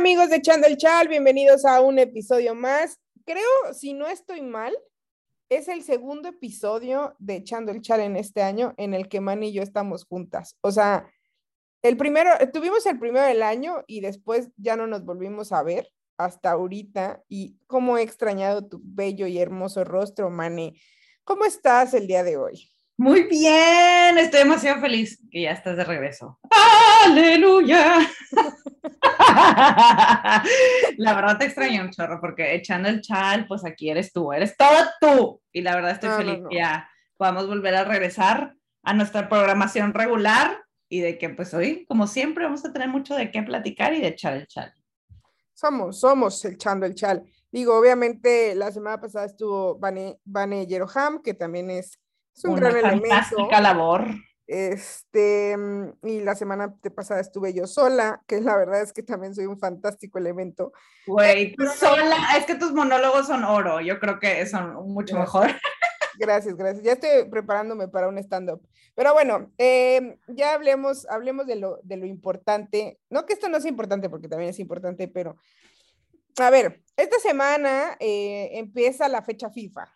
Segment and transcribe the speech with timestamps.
[0.00, 1.08] amigos de Echando el Chal?
[1.08, 2.98] Bienvenidos a un episodio más.
[3.26, 4.74] Creo, si no estoy mal,
[5.50, 9.42] es el segundo episodio de Echando el Chal en este año en el que Man
[9.42, 10.56] y yo estamos juntas.
[10.62, 11.06] O sea,
[11.82, 15.86] el primero, tuvimos el primero del año y después ya no nos volvimos a ver
[16.16, 20.80] hasta ahorita y cómo he extrañado tu bello y hermoso rostro, Mane.
[21.24, 22.72] ¿Cómo estás el día de hoy?
[23.00, 26.38] Muy bien, estoy demasiado feliz que ya estás de regreso.
[27.06, 27.98] ¡Aleluya!
[30.98, 34.54] la verdad te extraño un chorro porque echando el chal, pues aquí eres tú, eres
[34.54, 35.40] todo tú.
[35.50, 40.62] Y la verdad estoy feliz que ya podamos volver a regresar a nuestra programación regular
[40.90, 44.02] y de que pues hoy, como siempre, vamos a tener mucho de qué platicar y
[44.02, 44.74] de echar el chal.
[45.54, 47.22] Somos, somos echando el chal.
[47.50, 51.98] Digo, obviamente la semana pasada estuvo Vane, Vane Yeroham, que también es,
[52.34, 53.08] es un Una gran elemento.
[53.08, 54.06] fantástica labor.
[54.46, 55.56] Este,
[56.02, 59.60] y la semana pasada estuve yo sola, que la verdad es que también soy un
[59.60, 60.72] fantástico elemento.
[61.06, 65.50] Güey, tú sola, es que tus monólogos son oro, yo creo que son mucho mejor.
[66.18, 66.84] Gracias, gracias.
[66.84, 68.60] Ya estoy preparándome para un stand-up.
[68.94, 72.98] Pero bueno, eh, ya hablemos, hablemos de lo, de lo importante.
[73.08, 75.36] No que esto no es importante, porque también es importante, pero
[76.38, 79.86] a ver, esta semana eh, empieza la fecha FIFA.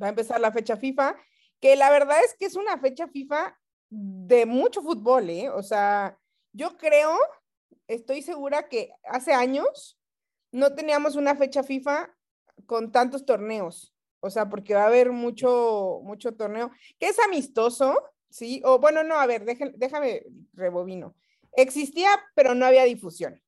[0.00, 1.16] Va a empezar la fecha FIFA,
[1.60, 5.48] que la verdad es que es una fecha FIFA de mucho fútbol, ¿eh?
[5.50, 6.18] O sea,
[6.52, 7.16] yo creo,
[7.86, 9.98] estoy segura que hace años
[10.52, 12.10] no teníamos una fecha FIFA
[12.66, 13.94] con tantos torneos.
[14.20, 18.62] O sea, porque va a haber mucho, mucho torneo, que es amistoso, ¿sí?
[18.64, 20.22] O bueno, no, a ver, déjame, déjame
[20.54, 21.14] rebobino.
[21.52, 23.40] Existía, pero no había difusión.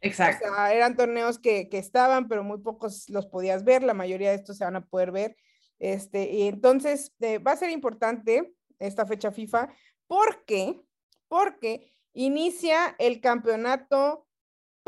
[0.00, 0.46] Exacto.
[0.50, 4.30] O sea, eran torneos que, que, estaban, pero muy pocos los podías ver, la mayoría
[4.30, 5.36] de estos se van a poder ver.
[5.78, 9.68] Este, y entonces eh, va a ser importante esta fecha FIFA
[10.06, 10.80] porque,
[11.28, 14.26] porque inicia el campeonato,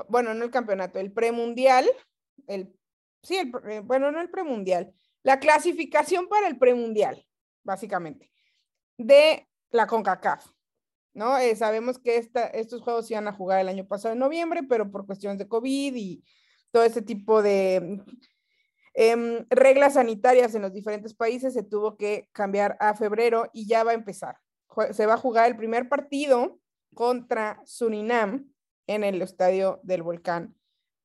[0.08, 1.88] bueno, no el campeonato, el premundial,
[2.46, 2.74] el,
[3.22, 4.92] sí, el, eh, bueno, no el premundial,
[5.22, 7.24] la clasificación para el premundial,
[7.62, 8.32] básicamente,
[8.96, 10.50] de la CONCACAF.
[11.12, 11.36] ¿no?
[11.38, 14.90] Eh, sabemos que esta, estos juegos iban a jugar el año pasado en noviembre, pero
[14.90, 16.24] por cuestiones de COVID y
[16.70, 18.02] todo ese tipo de
[18.94, 23.84] eh, reglas sanitarias en los diferentes países se tuvo que cambiar a febrero y ya
[23.84, 24.36] va a empezar.
[24.92, 26.58] Se va a jugar el primer partido
[26.94, 28.52] contra Surinam
[28.86, 30.54] en el estadio del volcán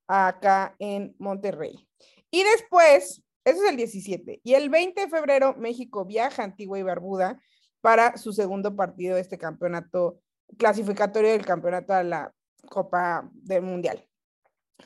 [0.07, 1.87] acá en Monterrey.
[2.31, 6.79] Y después, eso es el 17, y el 20 de febrero México viaja a Antigua
[6.79, 7.39] y Barbuda
[7.81, 10.19] para su segundo partido de este campeonato
[10.57, 12.33] clasificatorio del campeonato a la
[12.67, 14.03] Copa del Mundial.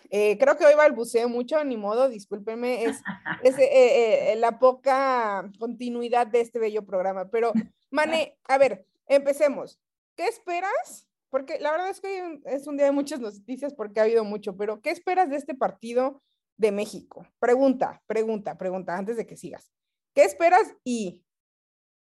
[0.10, 3.02] Eh, creo que hoy balbuceo mucho, ni modo, discúlpenme, es,
[3.44, 7.30] es eh, eh, la poca continuidad de este bello programa.
[7.30, 7.54] Pero,
[7.92, 9.80] Mane, a ver, empecemos.
[10.16, 11.08] ¿Qué esperas?
[11.30, 14.24] Porque la verdad es que hoy es un día de muchas noticias porque ha habido
[14.24, 16.24] mucho, pero ¿qué esperas de este partido
[16.58, 17.26] de México?
[17.40, 19.72] Pregunta, pregunta, pregunta, antes de que sigas.
[20.16, 20.76] ¿Qué esperas?
[20.84, 21.24] Y,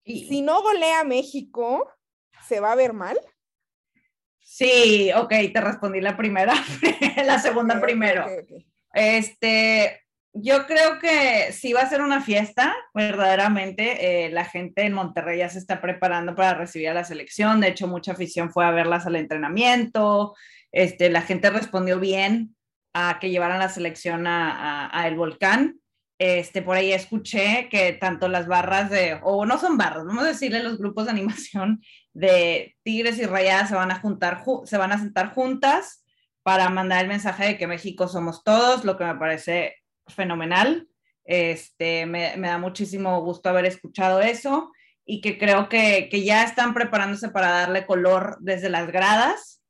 [0.02, 1.90] y si no golea México,
[2.46, 3.20] ¿se va a ver mal?
[4.50, 6.54] Sí, ok, te respondí la primera,
[7.26, 8.24] la segunda okay, primero.
[8.24, 8.66] Okay, okay.
[8.94, 14.24] Este, yo creo que sí va a ser una fiesta, verdaderamente.
[14.24, 17.60] Eh, la gente en Monterrey ya se está preparando para recibir a la selección.
[17.60, 20.34] De hecho, mucha afición fue a verlas al entrenamiento.
[20.72, 22.56] Este, la gente respondió bien
[22.94, 25.78] a que llevaran la selección a, a, a el volcán.
[26.18, 30.28] Este, por ahí escuché que tanto las barras de, o no son barras, vamos a
[30.28, 31.80] decirle los grupos de animación
[32.18, 36.04] de Tigres y Rayadas se van a juntar, se van a sentar juntas
[36.42, 39.76] para mandar el mensaje de que México somos todos, lo que me parece
[40.08, 40.88] fenomenal.
[41.24, 44.72] Este, me, da muchísimo gusto haber escuchado eso
[45.04, 49.62] y que creo que, que ya están preparándose para darle color desde las gradas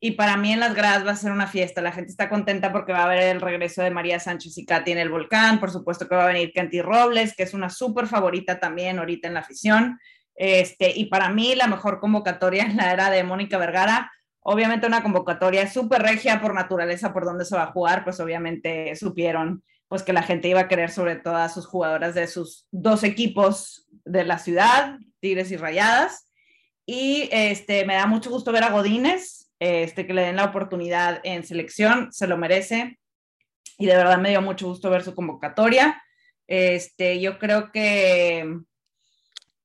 [0.00, 1.82] y para mí en las gradas va a ser una fiesta.
[1.82, 4.92] La gente está contenta porque va a haber el regreso de María Sánchez y Katy
[4.92, 5.60] en el volcán.
[5.60, 9.28] Por supuesto que va a venir Kenty Robles, que es una súper favorita también ahorita
[9.28, 9.98] en la afición.
[10.34, 14.10] Este, y para mí la mejor convocatoria es la era de Mónica Vergara.
[14.40, 18.94] Obviamente una convocatoria súper regia por naturaleza, por donde se va a jugar, pues obviamente
[18.96, 19.62] supieron
[19.92, 23.04] pues que la gente iba a querer sobre todo a sus jugadoras de sus dos
[23.04, 26.32] equipos de la ciudad, Tigres y Rayadas.
[26.86, 31.20] Y este, me da mucho gusto ver a Godínez, este, que le den la oportunidad
[31.24, 32.98] en selección, se lo merece.
[33.76, 36.02] Y de verdad me dio mucho gusto ver su convocatoria.
[36.46, 38.60] Este, yo creo que,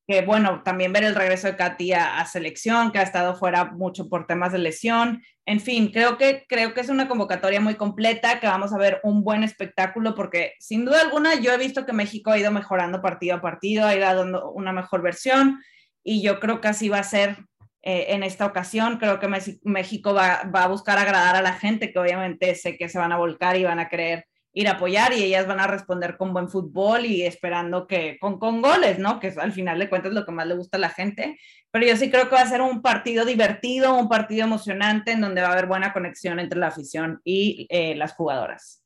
[0.08, 4.08] que, bueno, también ver el regreso de Katy a, selección, que ha estado fuera mucho
[4.08, 5.22] por temas de lesión.
[5.46, 9.02] En fin, creo que, creo que es una convocatoria muy completa, que vamos a ver
[9.04, 13.02] un buen espectáculo, porque sin duda alguna yo he visto que México ha ido mejorando
[13.02, 15.62] partido a partido, ha ido dando una mejor versión,
[16.04, 17.38] y yo creo que así va a ser
[17.82, 19.00] eh, en esta ocasión.
[19.00, 19.28] Creo que
[19.64, 23.12] México va, va, a buscar agradar a la gente, que obviamente sé que se van
[23.12, 24.26] a volcar y van a querer
[24.58, 28.40] ir a apoyar y ellas van a responder con buen fútbol y esperando que con,
[28.40, 29.20] con goles, ¿no?
[29.20, 31.38] Que al final de cuentas lo que más le gusta a la gente.
[31.70, 35.22] Pero yo sí creo que va a ser un partido divertido, un partido emocionante en
[35.22, 38.84] donde va a haber buena conexión entre la afición y eh, las jugadoras.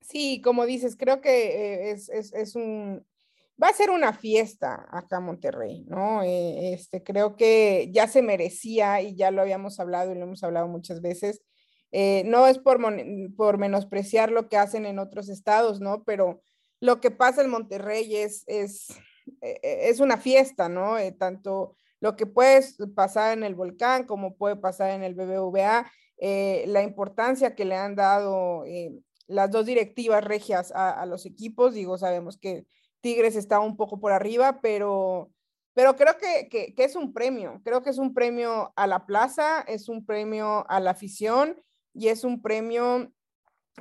[0.00, 3.06] Sí, como dices, creo que eh, es, es, es, un,
[3.62, 6.24] va a ser una fiesta acá en Monterrey, ¿no?
[6.24, 10.42] Eh, este, creo que ya se merecía y ya lo habíamos hablado y lo hemos
[10.42, 11.40] hablado muchas veces.
[11.92, 12.80] Eh, no es por,
[13.36, 16.04] por menospreciar lo que hacen en otros estados, ¿no?
[16.04, 16.40] Pero
[16.80, 18.88] lo que pasa en Monterrey es, es,
[19.40, 20.96] es una fiesta, ¿no?
[21.18, 22.62] tanto lo que puede
[22.94, 25.90] pasar en el volcán como puede pasar en el BBVA,
[26.66, 28.64] la importancia que le han dado
[29.30, 31.74] las dos directivas regias a, los equipos.
[31.74, 32.66] Digo, sabemos que
[33.00, 35.30] Tigres está un poco por arriba, pero,
[35.72, 37.60] pero creo que, que, es un premio.
[37.62, 41.62] Creo que es un premio a la plaza, es un premio a la afición
[41.94, 43.12] y es un premio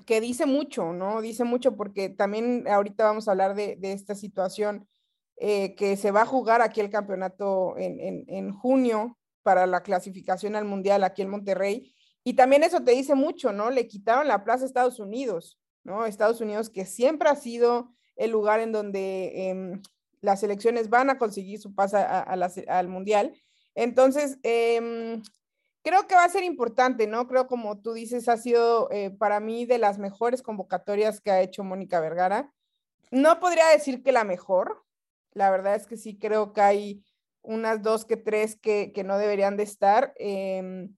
[0.05, 1.21] que dice mucho, ¿no?
[1.21, 4.87] Dice mucho porque también ahorita vamos a hablar de, esta situación
[5.37, 10.55] eh, que se va a jugar aquí el campeonato en, en, junio para la clasificación
[10.55, 11.93] al Mundial aquí en Monterrey.
[12.23, 13.69] Y también eso te dice mucho, ¿no?
[13.69, 16.05] Le quitaron la plaza a Estados Unidos, ¿no?
[16.05, 19.81] Estados Unidos que siempre ha sido el lugar en donde em,
[20.21, 23.33] las elecciones van a conseguir su paso al Mundial.
[23.75, 25.21] Entonces, em,
[25.89, 27.27] creo que va a ser importante, ¿no?
[27.27, 31.41] Creo, como tú dices, ha sido eh, para mí de las mejores convocatorias que ha
[31.41, 32.53] hecho Mónica Vergara.
[33.09, 34.83] No podría decir que la mejor,
[35.33, 37.03] la verdad es que sí creo que hay
[37.41, 40.13] unas dos que tres que, que no deberían de estar.
[40.19, 40.89] Eh,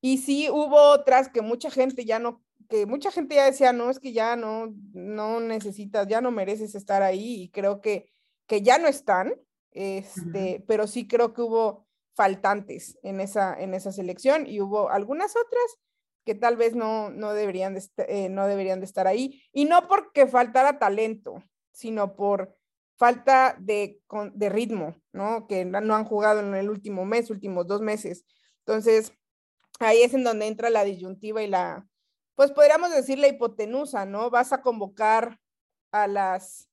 [0.00, 3.90] y sí hubo otras que mucha gente ya no, que mucha gente ya decía, no,
[3.90, 8.12] es que ya no, no necesitas, ya no mereces estar ahí y creo que,
[8.46, 9.34] que ya no están,
[9.72, 11.85] este, pero sí creo que hubo
[12.16, 15.78] faltantes en esa, en esa selección y hubo algunas otras
[16.24, 19.44] que tal vez no, no, deberían de eh, no deberían de estar ahí.
[19.52, 22.56] Y no porque faltara talento, sino por
[22.96, 24.00] falta de,
[24.34, 25.46] de ritmo, ¿no?
[25.46, 28.24] Que no han jugado en el último mes, últimos dos meses.
[28.66, 29.12] Entonces,
[29.78, 31.86] ahí es en donde entra la disyuntiva y la,
[32.34, 34.30] pues podríamos decir la hipotenusa, ¿no?
[34.30, 35.38] Vas a convocar
[35.92, 36.68] a las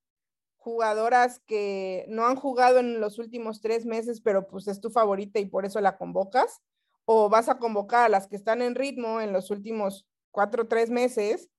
[0.64, 5.40] jugadoras que no han jugado en los últimos tres meses, pero pues es tu favorita
[5.40, 6.62] y por eso la convocas,
[7.06, 10.68] o vas a convocar a las que están en ritmo en los últimos cuatro o
[10.68, 11.50] tres meses.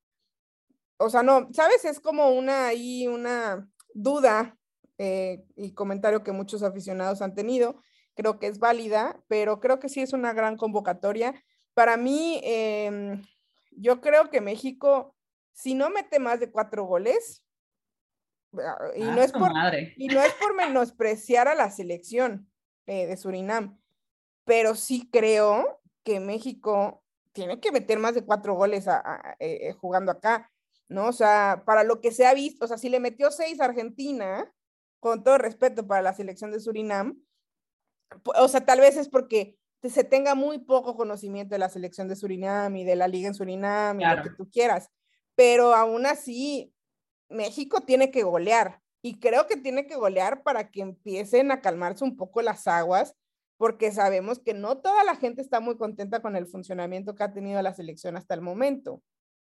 [0.97, 1.85] O sea, no, ¿sabes?
[1.85, 4.59] Es como una ahí, una duda
[4.99, 7.77] eh, y comentario que muchos aficionados han tenido
[8.15, 11.35] creo que es válida, pero creo que sí es una gran convocatoria.
[11.75, 13.23] Para mí, em,
[13.73, 15.15] yo creo que México,
[15.53, 17.44] si no mete más de cuatro goles,
[18.59, 19.53] ah, y, no, es por,
[19.97, 22.51] y no es por menospreciar a la selección
[22.87, 23.79] eh, de Surinam,
[24.45, 27.03] pero sí creo que México
[27.33, 30.51] tiene que meter más de cuatro goles a, eh, jugando acá,
[30.89, 31.09] ¿no?
[31.09, 33.65] O sea, para lo que se ha visto, o sea, si le metió seis a
[33.65, 34.53] Argentina,
[35.01, 37.23] con todo respeto para la selección de Surinam,
[38.25, 42.17] o sea, tal vez es porque se tenga muy poco conocimiento de la selección de
[42.17, 44.91] Surinam y de la liga en Surinam y lo que tú quieras,
[45.35, 46.74] pero aún así
[47.35, 52.05] México tiene que golear y creo que tiene que golear para que empiecen a calmarse
[52.05, 53.15] un poco las aguas,
[53.59, 57.33] porque sabemos que no toda la gente está muy contenta con el funcionamiento que ha
[57.33, 59.03] tenido la selección hasta el momento.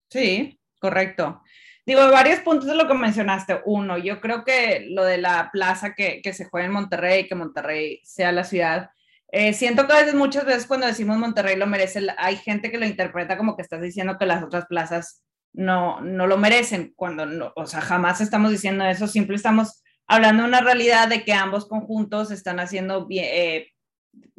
[0.10, 1.42] Sí, correcto.
[1.86, 3.62] Digo, varios puntos de lo que mencionaste.
[3.66, 7.36] Uno, yo creo que lo de la plaza que, que se juega en Monterrey, que
[7.36, 8.92] Monterrey sea la ciudad,
[9.32, 12.78] eh, siento que a veces, muchas veces cuando decimos Monterrey lo merece, hay gente que
[12.78, 15.24] lo interpreta como que estás diciendo que las otras plazas
[15.58, 20.44] no, no lo merecen, cuando no, o sea, jamás estamos diciendo eso, siempre estamos hablando
[20.44, 23.68] de una realidad de que ambos conjuntos están haciendo bien, eh,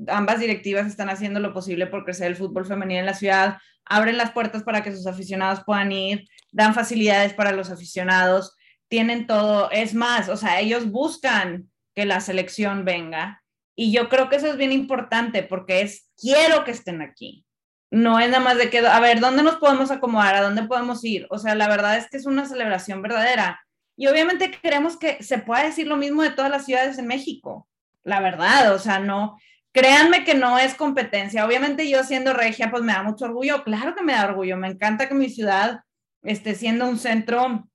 [0.06, 4.16] ambas directivas están haciendo lo posible por crecer el fútbol femenino en la ciudad, abren
[4.16, 8.56] las puertas para que sus aficionados puedan ir, dan facilidades para los aficionados,
[8.87, 13.42] tienen todo, es más, o sea, ellos buscan que la selección venga
[13.75, 17.44] y yo creo que eso es bien importante porque es, quiero que estén aquí.
[17.90, 20.35] No es nada más de que, a ver, ¿dónde nos podemos acomodar?
[20.35, 21.26] ¿A dónde podemos ir?
[21.30, 23.61] O sea, la verdad es que es una celebración verdadera.
[23.97, 27.68] Y obviamente queremos que se pueda decir lo mismo de todas las ciudades en México.
[28.04, 29.38] La verdad, o sea, no,
[29.73, 31.47] créanme que no es competencia.
[31.47, 33.64] Obviamente yo siendo regia, pues me da mucho orgullo.
[33.64, 34.57] Claro que me da orgullo.
[34.57, 35.80] Me encanta que mi ciudad
[36.23, 37.68] esté siendo un centro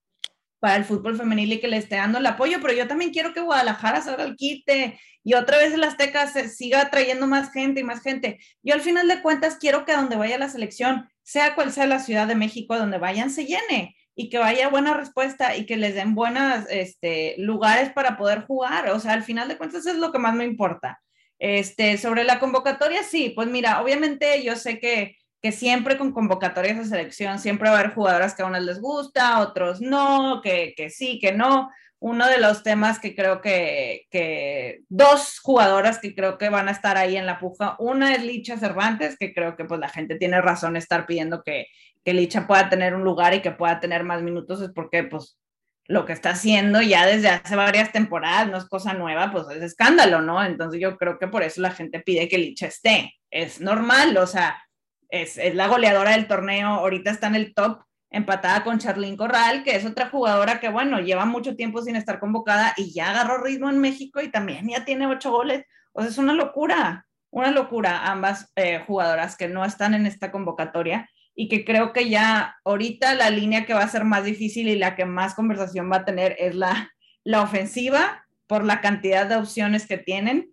[0.64, 3.34] para el fútbol femenil y que le esté dando el apoyo, pero yo también quiero
[3.34, 7.82] que Guadalajara salga al quite y otra vez el Azteca se siga trayendo más gente
[7.82, 8.40] y más gente.
[8.62, 12.00] Yo al final de cuentas quiero que donde vaya la selección, sea cual sea la
[12.00, 15.96] Ciudad de México, donde vayan, se llene y que vaya buena respuesta y que les
[15.96, 18.90] den buenos este, lugares para poder jugar.
[18.92, 21.02] O sea, al final de cuentas es lo que más me importa.
[21.40, 26.78] Este, sobre la convocatoria, sí, pues mira, obviamente yo sé que, que siempre con convocatorias
[26.78, 30.74] de selección siempre va a haber jugadoras que a unas les gusta, otros no, que,
[30.78, 31.70] que sí, que no.
[32.00, 36.72] Uno de los temas que creo que, que, dos jugadoras que creo que van a
[36.72, 40.16] estar ahí en la puja, una es Licha Cervantes, que creo que pues la gente
[40.16, 41.68] tiene razón estar pidiendo que,
[42.06, 45.38] que Licha pueda tener un lugar y que pueda tener más minutos, es porque pues
[45.88, 49.62] lo que está haciendo ya desde hace varias temporadas, no es cosa nueva, pues es
[49.62, 50.42] escándalo, ¿no?
[50.42, 53.14] Entonces yo creo que por eso la gente pide que Licha esté.
[53.30, 54.58] Es normal, o sea,
[55.14, 59.64] es, es la goleadora del torneo, ahorita está en el top, empatada con Charlene Corral,
[59.64, 63.44] que es otra jugadora que, bueno, lleva mucho tiempo sin estar convocada y ya agarró
[63.44, 65.66] ritmo en México y también ya tiene ocho goles.
[65.92, 70.32] O sea, es una locura, una locura ambas eh, jugadoras que no están en esta
[70.32, 74.68] convocatoria y que creo que ya ahorita la línea que va a ser más difícil
[74.68, 76.92] y la que más conversación va a tener es la,
[77.24, 80.52] la ofensiva por la cantidad de opciones que tienen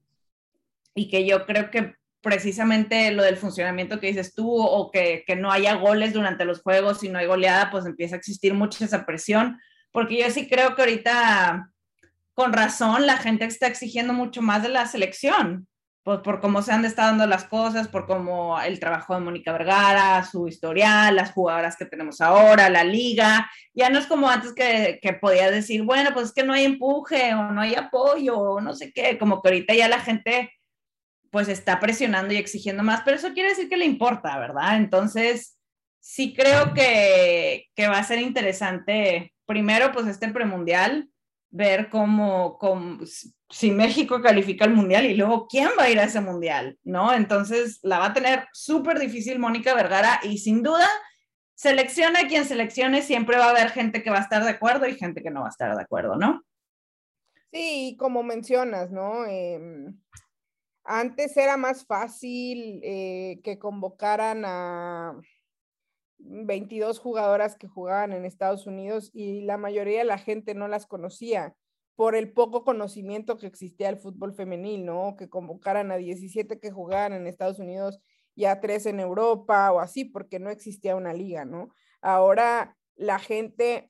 [0.94, 5.36] y que yo creo que precisamente lo del funcionamiento que dices tú o que, que
[5.36, 8.84] no haya goles durante los juegos y no hay goleada, pues empieza a existir mucha
[8.84, 9.58] esa presión,
[9.90, 11.70] porque yo sí creo que ahorita
[12.34, 15.66] con razón la gente está exigiendo mucho más de la selección,
[16.02, 19.52] pues por cómo se han estado dando las cosas, por cómo el trabajo de Mónica
[19.52, 24.54] Vergara, su historial, las jugadoras que tenemos ahora, la liga, ya no es como antes
[24.54, 28.38] que, que podía decir, bueno, pues es que no hay empuje o no hay apoyo
[28.38, 30.50] o no sé qué, como que ahorita ya la gente
[31.30, 34.76] pues está presionando y exigiendo más, pero eso quiere decir que le importa, ¿verdad?
[34.76, 35.58] Entonces,
[36.00, 41.08] sí creo que, que va a ser interesante, primero, pues este premundial,
[41.50, 42.98] ver cómo, cómo
[43.50, 47.12] si México califica al mundial y luego quién va a ir a ese mundial, ¿no?
[47.12, 50.88] Entonces la va a tener súper difícil Mónica Vergara y sin duda,
[51.54, 54.94] selecciona quien seleccione, siempre va a haber gente que va a estar de acuerdo y
[54.94, 56.44] gente que no va a estar de acuerdo, ¿no?
[57.52, 59.26] Sí, como mencionas, ¿no?
[59.26, 60.00] Em,
[60.92, 65.14] antes era más fácil eh, que convocaran a
[66.18, 70.86] 22 jugadoras que jugaban en Estados Unidos y la mayoría de la gente no las
[70.86, 71.54] conocía
[71.94, 75.14] por el poco conocimiento que existía del fútbol femenil, ¿no?
[75.16, 78.00] Que convocaran a 17 que jugaban en Estados Unidos
[78.34, 81.68] y a 3 en Europa o así, porque no existía una liga, ¿no?
[82.00, 83.89] Ahora la gente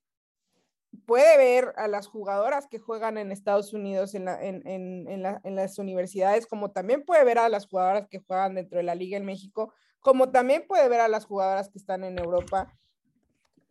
[1.07, 6.71] puede ver a las jugadoras que juegan en Estados Unidos en, en las universidades, como
[6.71, 10.31] también puede ver a las jugadoras que juegan dentro de la liga en México, como
[10.31, 12.75] también puede ver a las jugadoras que están en Europa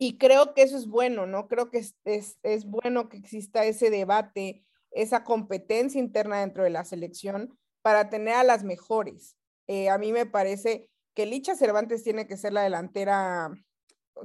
[0.02, 1.46] y creo que eso es bueno, ¿no?
[1.46, 6.70] Creo que es, es, es, bueno que exista ese debate, esa competencia interna dentro de
[6.70, 9.36] la selección para tener a las mejores.
[9.66, 13.52] Eh, a mí me parece que Licha Cervantes tiene que ser la delantera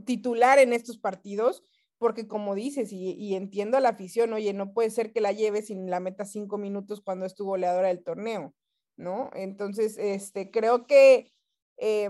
[0.06, 1.62] titular en estos partidos,
[1.98, 5.62] porque como dices, y, entiendo a la afición, oye, no puede ser que la lleve
[5.62, 8.54] sin la meta cinco minutos cuando es tu goleadora del torneo,
[8.98, 9.30] ¿no?
[9.34, 11.32] Entonces, este, creo que...
[11.78, 12.10] Eh,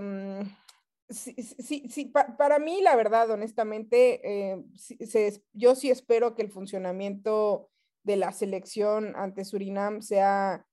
[1.09, 2.05] sí, sí, sí
[2.37, 4.63] para mí, la verdad, honestamente, eh,
[5.53, 7.69] yo sí espero que el funcionamiento
[8.03, 10.65] de la selección ante Surinam sea,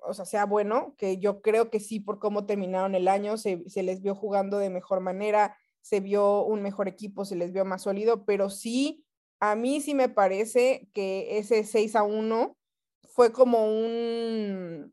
[0.00, 3.68] o sea, sea bueno, que yo creo que sí, por cómo terminaron el año, se,
[3.68, 7.64] se les vio jugando de mejor manera, se vio un mejor equipo, se les vio
[7.64, 9.06] más sólido, pero sí,
[9.38, 12.56] a mí sí me parece que ese 6 a 1
[13.04, 14.92] fue como un,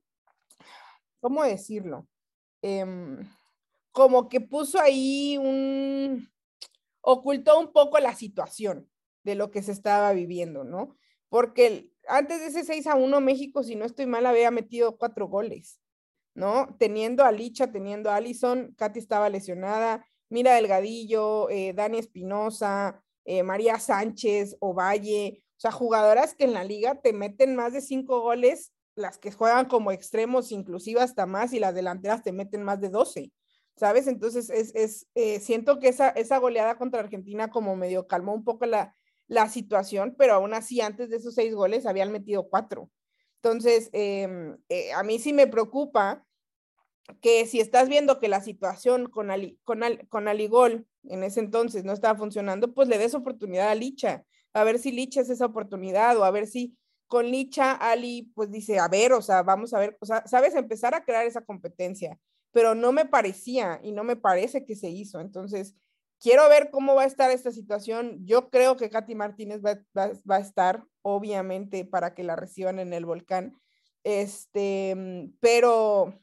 [1.19, 2.07] ¿cómo decirlo?
[2.61, 2.85] Eh,
[3.91, 6.31] como que puso ahí un,
[7.01, 8.87] ocultó un poco la situación
[9.23, 10.95] de lo que se estaba viviendo, ¿no?
[11.27, 15.27] Porque antes de ese 6 a 1, México, si no estoy mal, había metido cuatro
[15.27, 15.79] goles,
[16.35, 16.75] ¿no?
[16.77, 23.43] Teniendo a Licha, teniendo a Allison, Katy estaba lesionada, Mira Delgadillo, eh, Dani Espinosa, eh,
[23.43, 28.21] María Sánchez, Ovalle, o sea, jugadoras que en la liga te meten más de cinco
[28.21, 32.81] goles, las que juegan como extremos, inclusive hasta más, y las delanteras te meten más
[32.81, 33.31] de 12.
[33.75, 34.07] ¿sabes?
[34.07, 38.43] Entonces, es, es eh, siento que esa, esa goleada contra Argentina como medio calmó un
[38.43, 38.95] poco la,
[39.27, 42.89] la situación, pero aún así, antes de esos seis goles, habían metido cuatro.
[43.41, 46.25] Entonces, em, eh, a mí sí me preocupa
[47.21, 51.83] que si estás viendo que la situación con, Ali, con, con Aligol en ese entonces
[51.83, 55.45] no estaba funcionando, pues le des oportunidad a Licha, a ver si Licha es esa
[55.45, 59.73] oportunidad o a ver si con Licha Ali pues dice, a ver, o sea, vamos
[59.73, 62.19] a ver, o sea, sabes, empezar a crear esa competencia
[62.53, 65.19] pero no me parecía y no me parece que se hizo.
[65.19, 65.75] Entonces,
[66.21, 68.19] quiero ver cómo va a estar esta situación.
[68.25, 69.81] Yo creo que Katy Martínez va,
[70.29, 73.59] a estar, obviamente, para que la reciban en el volcán.
[74.03, 76.13] Este, pero,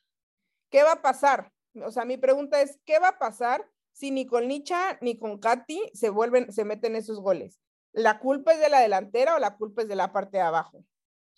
[0.71, 1.53] ¿qué va a pasar?
[1.85, 5.39] O sea, mi pregunta es, ¿qué va a pasar si ni con Nicha ni con
[5.39, 7.61] Katy se vuelven, se meten esos goles?
[7.93, 10.85] ¿La culpa es de la delantera o la culpa es de la parte de abajo?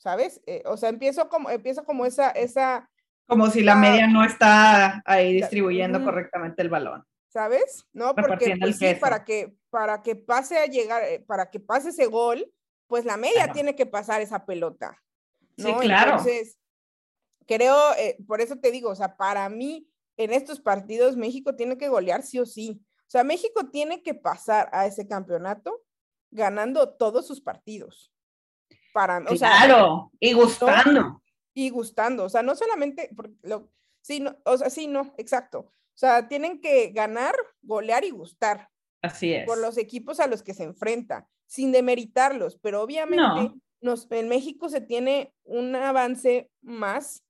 [0.03, 0.41] ¿sabes?
[0.47, 2.91] Eh, o sea, empiezo como, empiezo como esa, esa...
[3.27, 7.05] Como si la media no está ahí distribuyendo correctamente el balón.
[7.29, 7.87] ¿Sabes?
[7.93, 11.91] No, porque pues, sí, para que, para que pase a llegar, eh, para que pase
[11.91, 12.53] ese gol,
[12.89, 15.01] pues la media tiene que pasar esa pelota.
[15.57, 16.11] Sí, claro.
[16.11, 16.59] Entonces,
[17.47, 21.79] creo, eh, por eso te digo, o sea, para mí, en estos partidos, México tiene
[21.79, 22.81] que golear sí o sí.
[23.03, 25.83] O sea, México tiene que pasar a ese campeonato
[26.31, 28.13] ganando todos sus partidos.
[28.93, 31.23] Para, o claro, y gustando.
[31.55, 33.11] y gustando, o sea, no solamente,
[33.43, 33.71] lo,
[34.03, 35.61] sí, no, o sea, sí, no, exacto.
[35.61, 38.69] O sea, tienen que ganar, golear y gustar.
[39.01, 39.47] Así es.
[39.47, 44.69] Por los equipos a los que se enfrenta, sin demeritarlos, pero obviamente nos, en México
[44.69, 47.25] se tiene un avance más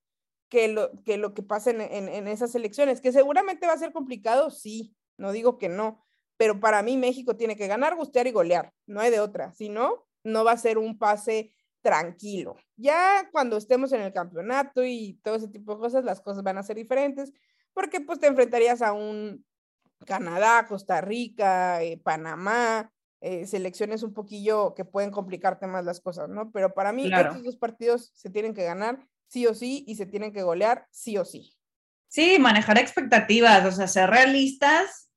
[0.53, 3.91] que lo que, lo que pasa en, en esas elecciones, que seguramente va a ser
[3.91, 6.05] complicado, sí, no digo que no,
[6.37, 9.69] pero para mí México tiene que ganar, gustear y golear, no hay de otra, si
[9.69, 12.55] no, no va a ser un pase tranquilo.
[12.75, 16.59] Ya cuando estemos en el campeonato y todo ese tipo de cosas, las cosas van
[16.59, 17.33] a ser diferentes,
[17.73, 19.43] porque pues te enfrentarías a un
[20.05, 26.29] Canadá, Costa Rica, eh, Panamá, eh, selecciones un poquillo que pueden complicarte más las cosas,
[26.29, 26.51] ¿no?
[26.51, 28.99] Pero para mí estos dos partidos se tienen que ganar
[29.33, 31.55] sí o sí y se tienen que golear sí o sí.
[32.07, 35.09] Sí, manejar expectativas, o sea, ser realistas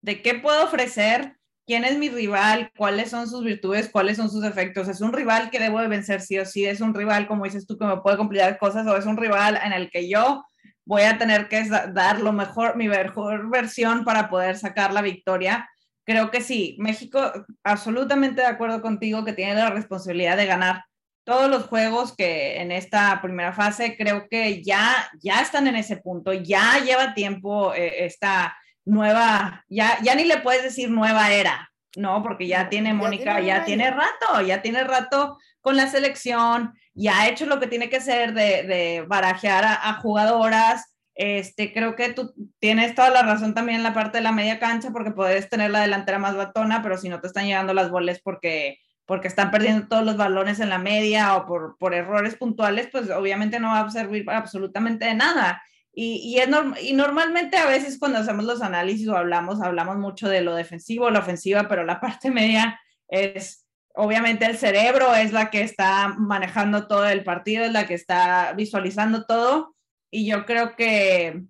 [0.00, 4.42] de qué puedo ofrecer, quién es mi rival, cuáles son sus virtudes, cuáles son sus
[4.44, 4.88] efectos.
[4.88, 6.64] ¿Es un rival que debo de vencer sí o sí?
[6.64, 9.60] ¿Es un rival, como dices tú, que me puede complicar cosas o es un rival
[9.62, 10.42] en el que yo
[10.86, 15.68] voy a tener que dar lo mejor, mi mejor versión para poder sacar la victoria?
[16.06, 17.20] Creo que sí, México,
[17.62, 20.84] absolutamente de acuerdo contigo que tiene la responsabilidad de ganar
[21.28, 25.98] todos los juegos que en esta primera fase creo que ya, ya están en ese
[25.98, 28.56] punto, ya lleva tiempo eh, esta
[28.86, 32.22] nueva, ya, ya ni le puedes decir nueva era, ¿no?
[32.22, 37.28] Porque ya tiene Mónica, ya, tiene, rato, ya tiene rato con la selección, ya ha
[37.28, 40.96] hecho lo que tiene que hacer de, de barajear a, jugadoras.
[41.14, 44.58] Este, creo que tú tienes toda la razón también en la parte de la media
[44.58, 47.90] cancha, porque puedes tener la delantera más batona, pero si no te están llegando las
[47.90, 52.34] bolas porque, porque están perdiendo todos los balones en la media o por, por errores
[52.36, 55.62] puntuales, pues obviamente no va a servir absolutamente de nada.
[55.94, 56.48] Y, es
[56.82, 61.08] y normalmente a veces cuando hacemos los análisis o hablamos, hablamos mucho de lo defensivo,
[61.08, 66.86] la ofensiva, pero la parte media es, obviamente el cerebro es la que está manejando
[66.86, 69.74] todo el partido, es la que está visualizando todo.
[70.10, 71.44] Y yo creo que,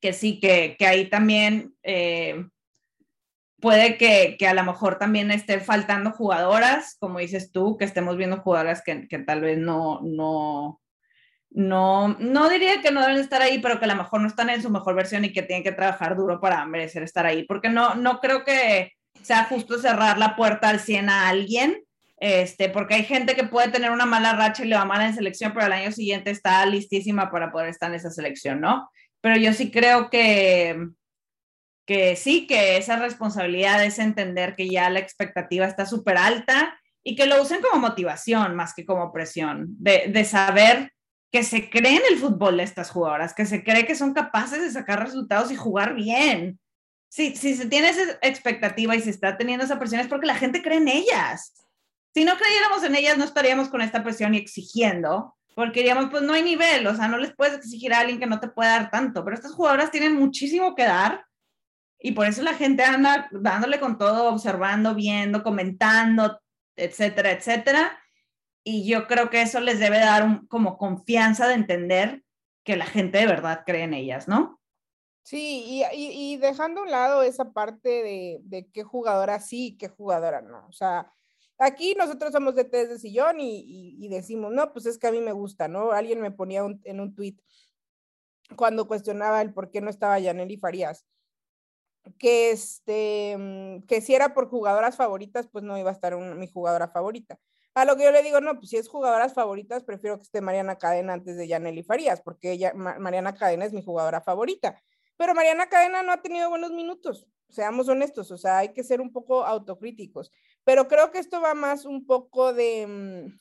[0.00, 2.46] que sí, que, que ahí también eh,
[3.62, 8.16] puede que, que, a lo mejor también esté faltando jugadoras, como dices tú, que estemos
[8.16, 10.80] viendo jugadoras que, que tal vez no, no,
[11.48, 14.50] no, no diría que no deben estar ahí, pero que a lo mejor no están
[14.50, 17.68] en su mejor versión y que tienen que trabajar duro para merecer estar ahí, porque
[17.68, 21.84] no, no creo que sea justo cerrar la puerta al 100 a alguien,
[22.18, 25.14] este, porque hay gente que puede tener una mala racha y le va mal en
[25.14, 28.90] selección, pero al año siguiente está listísima para poder estar en esa selección, ¿no?
[29.20, 30.76] Pero yo sí creo que,
[31.86, 37.16] que sí, que esa responsabilidad es entender que ya la expectativa está súper alta y
[37.16, 40.92] que lo usen como motivación más que como presión, de, de saber
[41.32, 44.60] que se cree en el fútbol de estas jugadoras, que se cree que son capaces
[44.60, 46.60] de sacar resultados y jugar bien.
[47.08, 50.34] Si, si se tiene esa expectativa y se está teniendo esa presión es porque la
[50.34, 51.54] gente cree en ellas.
[52.14, 56.22] Si no creyéramos en ellas, no estaríamos con esta presión y exigiendo, porque diríamos, pues
[56.22, 58.70] no hay nivel, o sea, no les puedes exigir a alguien que no te puede
[58.70, 61.24] dar tanto, pero estas jugadoras tienen muchísimo que dar
[62.02, 66.40] y por eso la gente anda dándole con todo, observando, viendo, comentando,
[66.76, 67.98] etcétera, etcétera
[68.64, 72.22] y yo creo que eso les debe dar como confianza de entender
[72.64, 74.60] que la gente de verdad cree en ellas, ¿no?
[75.24, 79.88] Sí, y, y, dejando a un lado esa parte de, de, qué jugadora sí, qué
[79.88, 80.66] jugadora no.
[80.66, 81.12] O sea,
[81.58, 85.12] aquí nosotros somos de test de sillón y, y, decimos, no, pues es que a
[85.12, 85.92] mí me gusta, ¿no?
[85.92, 87.36] Alguien me ponía en un tweet
[88.56, 91.06] cuando cuestionaba el por qué no estaba Yaneli Farías,
[92.18, 96.48] que, este, mm, que si era por jugadoras favoritas, pues no iba a estar mi
[96.48, 97.38] jugadora favorita.
[97.74, 100.40] A lo que yo le digo, no, pues si es jugadoras favoritas, prefiero que esté
[100.40, 104.82] Mariana Cadena antes de Yaneli Farías, porque Mariana Cadena es mi jugadora favorita.
[105.16, 109.00] Pero Mariana Cadena no ha tenido buenos minutos, seamos honestos, o sea, hay que ser
[109.00, 110.30] un poco autocríticos.
[110.64, 113.40] Pero creo que esto va más un poco de, mm,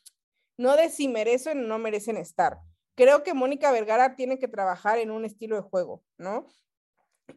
[0.57, 2.59] no de si merecen o no merecen estar.
[2.95, 6.45] Creo que Mónica Vergara tiene que trabajar en un estilo de juego, ¿no?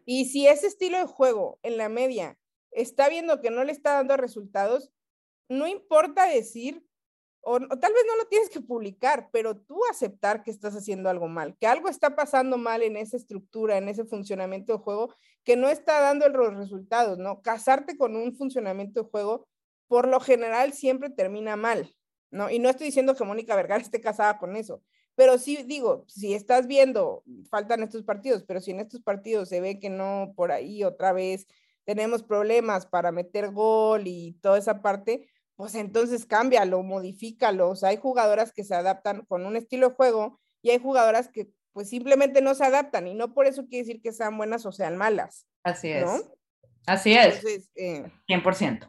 [0.04, 2.38] Y si ese estilo de juego en la media
[2.70, 4.92] está viendo que no le está dando resultados,
[5.48, 6.85] no importa decir,
[7.44, 11.28] o, tal vez no lo tienes que publicar, pero tú aceptar que estás haciendo algo
[11.28, 15.57] mal, que algo está pasando mal en esa estructura, en ese funcionamiento de juego, que
[15.57, 17.42] no está dando los resultados, ¿no?
[17.42, 19.46] Casarte con un funcionamiento de juego,
[19.88, 21.94] por lo general, siempre termina mal,
[22.30, 22.50] ¿no?
[22.50, 24.83] Y no estoy diciendo que Mónica Vergara esté casada con eso,
[25.16, 29.61] pero sí digo, si estás viendo, faltan estos partidos, pero si en estos partidos se
[29.61, 31.46] ve que no, por ahí otra vez
[31.85, 37.70] tenemos problemas para meter gol y toda esa parte, pues entonces cámbialo, modifícalo.
[37.70, 41.29] O sea, hay jugadoras que se adaptan con un estilo de juego y hay jugadoras
[41.29, 44.64] que pues simplemente no se adaptan y no por eso quiere decir que sean buenas
[44.64, 45.46] o sean malas.
[45.62, 46.07] Así es.
[46.87, 47.42] Así es.
[47.42, 47.72] 100%.
[47.74, 48.88] Eh,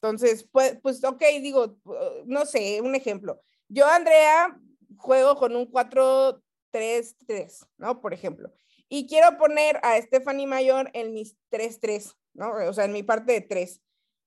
[0.00, 1.76] entonces, pues, pues, ok, digo,
[2.24, 3.42] no sé, un ejemplo.
[3.68, 4.56] Yo, Andrea,
[4.96, 8.00] juego con un 4-3-3, ¿no?
[8.00, 8.52] Por ejemplo.
[8.88, 12.52] Y quiero poner a Stephanie Mayor en mis 3-3, ¿no?
[12.68, 13.82] O sea, en mi parte de 3.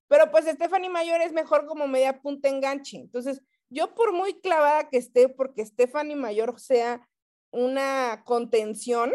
[0.08, 2.98] Pero pues Stephanie Mayor es mejor como media punta enganche.
[2.98, 7.08] Entonces, yo por muy clavada que esté, porque Stephanie Mayor sea
[7.50, 9.12] una contención,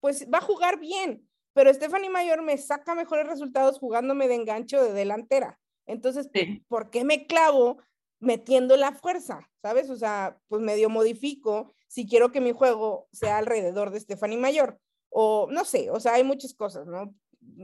[0.00, 1.28] pues va a jugar bien.
[1.54, 5.58] Pero Stephanie Mayor me saca mejores resultados jugándome de enganche o de delantera.
[5.86, 6.28] Entonces,
[6.68, 7.78] ¿por qué me clavo
[8.24, 9.48] metiendo la fuerza?
[9.62, 9.90] ¿Sabes?
[9.90, 14.80] O sea, pues medio modifico si quiero que mi juego sea alrededor de Stephanie Mayor.
[15.10, 17.14] O no sé, o sea, hay muchas cosas, ¿no?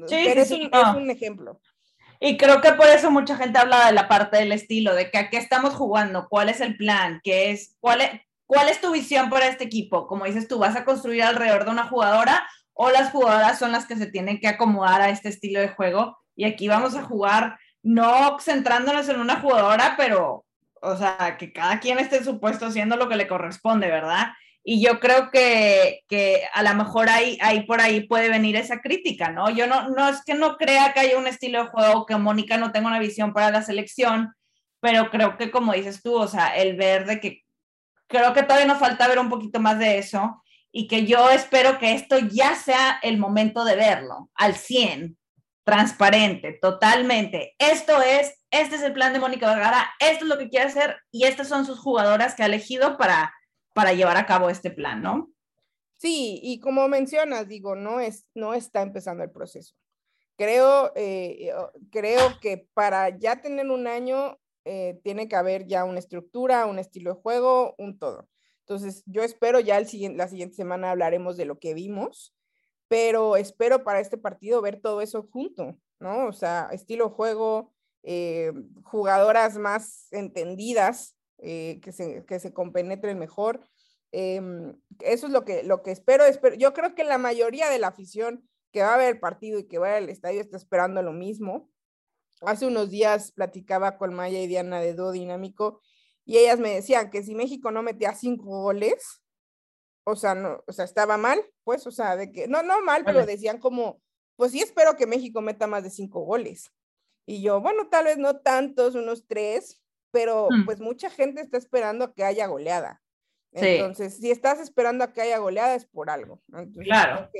[0.07, 1.61] Sí, Pero es, un, ejemplo.
[2.21, 5.19] Y creo que por eso mucha gente habla de la parte del estilo, de que
[5.19, 8.11] a qué estamos jugando, cuál es el plan, qué es, cuál es,
[8.47, 10.07] cuál es tu visión para este equipo.
[10.07, 13.87] Como dices tú, ¿vas a construir alrededor de una jugadora o las jugadoras son las
[13.87, 16.19] que se tienen que acomodar a este estilo de juego?
[16.37, 20.45] Y aquí vamos a jugar no centrándonos en una jugadora, pero,
[20.81, 24.29] o sea, que cada quien esté en su puesto haciendo lo que le corresponde, ¿verdad?
[24.63, 28.81] Y yo creo que, que a lo mejor ahí, ahí por ahí puede venir esa
[28.81, 29.51] crítica, ¿no?
[29.51, 32.59] Yo no, no es que no crea que haya un estilo de juego, que Mónica
[32.59, 34.35] no tenga una visión para la selección,
[34.81, 37.43] pero creo que como dices tú, o sea, el ver de que
[38.07, 41.79] creo que todavía nos falta ver un poquito más de eso y que yo espero
[41.79, 45.17] que esto ya sea el momento de verlo al 100,
[45.65, 47.55] transparente, totalmente.
[47.59, 50.97] Esto es, este es el plan de Mónica Vergara, esto es lo que quiere hacer
[51.11, 53.35] y estas son sus jugadoras que ha elegido para,
[53.75, 55.31] para llevar a cabo este plan, ¿no?
[55.97, 59.75] Sí, y como mencionas, digo, no, es, no está empezando el proceso.
[60.37, 61.53] Creo, eh,
[61.91, 66.79] creo que para ya tener un año eh, tiene que haber ya una estructura, un
[66.79, 68.29] estilo de juego, un todo.
[68.61, 69.87] Entonces, yo espero ya el
[70.17, 72.35] la siguiente semana hablaremos de lo que vimos
[72.91, 76.27] pero espero para este partido ver todo eso junto, ¿no?
[76.27, 83.67] O sea, estilo juego, eh, jugadoras más entendidas, eh, que, se, que se compenetren mejor.
[84.13, 86.57] Em, eso es lo que, lo que espero, espero.
[86.57, 89.67] Yo creo que la mayoría de la afición que va a ver el partido y
[89.67, 91.71] que va al estadio está esperando lo mismo.
[92.43, 95.81] Hace unos días platicaba con Maya y Diana de Dúo Dinámico
[96.25, 99.23] y ellas me decían que si México no metía cinco goles,
[100.05, 103.05] o sea, no, o sea, estaba mal, pues, o sea, de que, no, no mal,
[103.05, 104.01] pero decían como,
[104.37, 106.71] pues sí espero que México meta más de cinco goles.
[107.31, 110.65] Y yo, bueno, tal vez no tantos, unos tres, pero mm.
[110.65, 113.01] pues mucha gente está esperando a que haya goleada.
[113.53, 116.43] Entonces, si estás esperando a que haya goleada es por algo.
[116.83, 117.31] claro.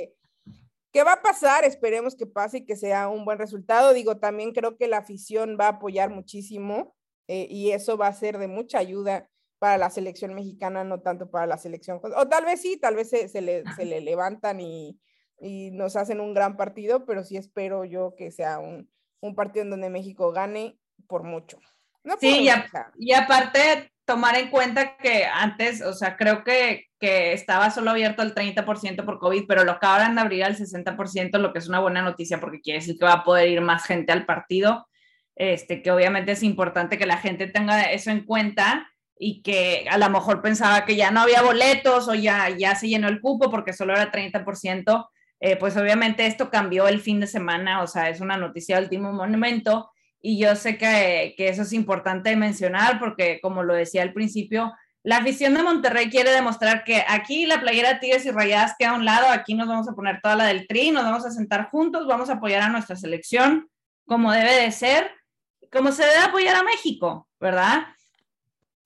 [0.93, 1.65] ¿Qué va a pasar?
[1.65, 3.91] Esperemos que pase y que sea un buen resultado.
[3.91, 6.95] Digo, también creo que la afición va a apoyar muchísimo
[7.27, 11.29] eh, y eso va a ser de mucha ayuda para la selección mexicana, no tanto
[11.29, 11.99] para la selección.
[12.01, 14.97] O tal vez sí, tal vez se, le, se le, levantan y,
[15.37, 18.89] y, nos hacen un gran partido, pero sí espero yo que sea un,
[19.21, 21.59] un partido en donde México gane por mucho.
[22.19, 22.49] sí,
[22.97, 28.23] y, aparte tomar en cuenta que antes, o sea, creo que, que estaba solo abierto
[28.23, 31.79] el 30% por COVID, pero lo acaban de abrir al 60%, lo que es una
[31.79, 34.87] buena noticia porque quiere decir que va a poder ir más gente al partido.
[35.35, 39.97] Este, que obviamente es importante que la gente tenga eso en cuenta y que a
[39.97, 43.49] lo mejor pensaba que ya no había boletos o ya, ya se llenó el cupo
[43.49, 45.09] porque solo era 30%,
[45.41, 48.83] eh, pues obviamente esto cambió el fin de semana, o sea, es una noticia de
[48.83, 54.03] último momento y yo sé que, que eso es importante mencionar porque como lo decía
[54.03, 54.71] al principio,
[55.03, 58.95] la afición de Monterrey quiere demostrar que aquí la playera Tigres y Rayadas queda a
[58.95, 61.71] un lado, aquí nos vamos a poner toda la del tri, nos vamos a sentar
[61.71, 63.67] juntos, vamos a apoyar a nuestra selección
[64.05, 65.09] como debe de ser,
[65.71, 67.87] como se debe apoyar a México, ¿verdad?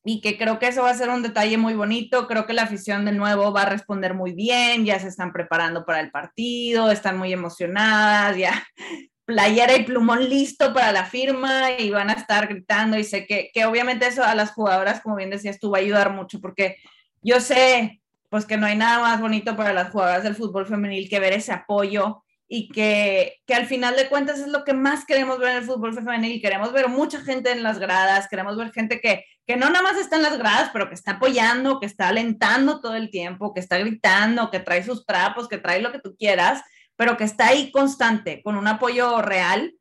[0.08, 2.28] Y que creo que eso va a ser un detalle muy bonito.
[2.28, 5.84] Creo que la afición de nuevo va a responder muy bien, ya se están preparando
[5.84, 8.64] para el partido, están muy emocionadas, ya
[9.26, 13.50] playera y plumón listo para la firma y van a estar gritando y sé que,
[13.52, 16.78] que obviamente eso a las jugadoras, como bien decías tú, va a ayudar mucho porque
[17.24, 21.10] yo sé pues que no hay nada más bonito para las jugadoras del fútbol femenil
[21.10, 25.04] que ver ese apoyo y que, que, al final de cuentas es lo que más
[25.06, 26.40] queremos ver en el fútbol femenil.
[26.40, 29.98] Queremos ver mucha gente en las gradas, queremos ver gente que, que no nada más
[29.98, 33.60] está en las gradas, pero que está apoyando, que está alentando todo el tiempo, que
[33.60, 36.64] está gritando, que trae sus trapos, que trae lo que tú quieras,
[36.96, 39.76] pero que está ahí constante, con un apoyo real.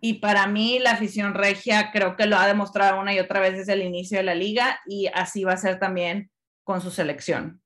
[0.00, 3.56] Y para mí la afición regia creo que lo ha demostrado una y otra vez
[3.56, 6.30] desde el inicio de la liga y así va a ser también
[6.62, 7.60] con su selección.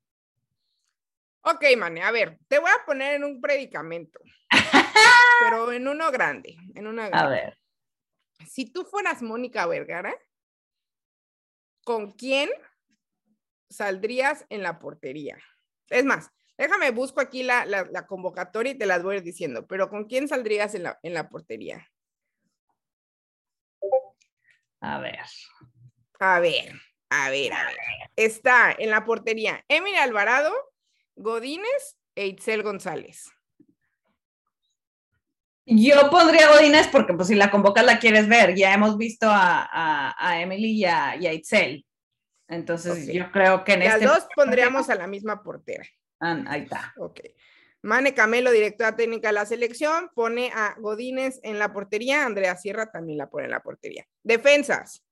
[1.43, 4.19] Ok, Mane, a ver, te voy a poner en un predicamento,
[5.41, 7.59] pero en uno grande, en una A ver.
[8.49, 10.15] Si tú fueras Mónica Vergara,
[11.85, 12.51] ¿con quién
[13.71, 15.39] saldrías en la portería?
[15.89, 19.89] Es más, déjame, busco aquí la, convocatoria y te las voy a ir diciendo, pero
[19.89, 21.87] ¿con quién saldrías en la, en la portería?
[24.81, 25.21] A ver.
[26.21, 26.73] A ver,
[27.11, 27.77] a ver, a ver.
[28.17, 30.53] Está en la portería Emily Alvarado,
[31.17, 33.34] Godínez e Itzel González.
[35.67, 38.55] Yo pondría Godínez porque pues si la convocas la quieres ver.
[38.55, 41.87] Ya hemos visto a, Emily y a, Itzel.
[42.49, 45.85] Entonces yo creo que en Las este dos pondríamos a la misma portera.
[46.21, 46.93] Ah, ahí está.
[46.99, 47.21] Ok.
[47.83, 52.25] Mane Camelo, directora técnica de la selección, pone a Godínez en la portería.
[52.25, 54.07] Andrea Sierra también la pone en la portería.
[54.23, 55.05] Defensas.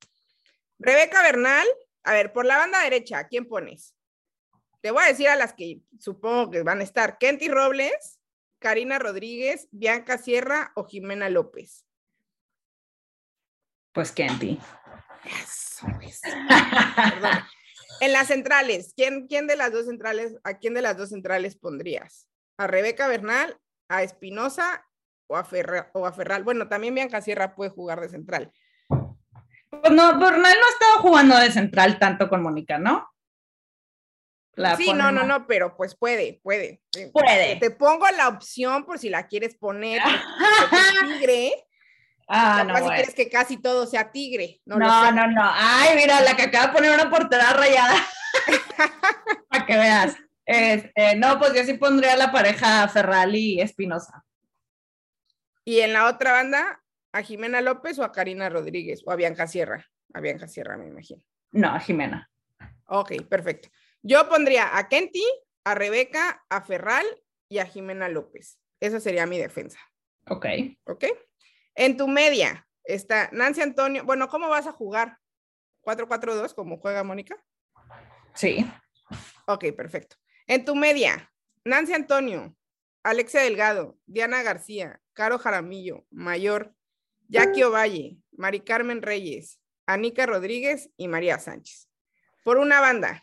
[0.78, 1.66] Rebeca Bernal.
[2.04, 3.94] A ver, por la banda derecha, ¿quién pones?
[4.80, 7.18] Te voy a decir a las que supongo que van a estar.
[7.18, 8.18] Kenty Robles,
[8.62, 11.84] Karina Rodríguez, Bianca Sierra o Jimena López.
[13.92, 14.58] Pues Kenty.
[18.00, 21.56] en las centrales, ¿quién, ¿quién de las dos centrales, a quién de las dos centrales
[21.56, 22.28] pondrías?
[22.56, 24.86] ¿A Rebeca Bernal, a Espinosa
[25.26, 25.46] o a,
[25.92, 26.44] o a Ferral?
[26.44, 28.52] Bueno, también Bianca Sierra puede jugar de central.
[28.88, 33.11] Pues no, Bernal no ha estado jugando de central tanto con Mónica, ¿no?
[34.76, 36.82] Sí, no, no, no, pero pues puede, puede.
[37.12, 37.56] Puede.
[37.56, 40.02] Te pongo la opción por si la quieres poner,
[41.02, 41.52] tigre.
[42.28, 42.76] Ah, no.
[42.76, 44.60] Si quieres que casi todo sea tigre.
[44.64, 47.94] No, no, no, no, Ay, mira, la que acaba de poner una portera rayada.
[49.48, 50.16] Para que veas.
[50.44, 54.24] Este, no, pues yo sí pondría la pareja Ferral y Espinosa.
[55.64, 59.02] ¿Y en la otra banda, a Jimena López o a Karina Rodríguez?
[59.06, 59.86] O a Bianca Sierra.
[60.14, 61.22] A Bianca Sierra, me imagino.
[61.52, 62.30] No, a Jimena.
[62.86, 63.68] Ok, perfecto.
[64.02, 65.24] Yo pondría a Kenty,
[65.64, 67.06] a Rebeca, a Ferral
[67.48, 68.58] y a Jimena López.
[68.80, 69.78] Esa sería mi defensa.
[70.28, 70.46] Ok.
[70.84, 71.04] Ok.
[71.74, 74.04] En tu media está Nancy Antonio.
[74.04, 75.18] Bueno, ¿cómo vas a jugar?
[75.84, 77.36] ¿4-4-2 como juega Mónica?
[78.34, 78.64] Sí.
[79.46, 80.16] Ok, perfecto.
[80.46, 81.32] En tu media,
[81.64, 82.56] Nancy Antonio,
[83.02, 86.74] Alexia Delgado, Diana García, Caro Jaramillo, Mayor,
[87.28, 91.88] Jackie Ovalle, Mari Carmen Reyes, Anica Rodríguez y María Sánchez.
[92.44, 93.22] Por una banda,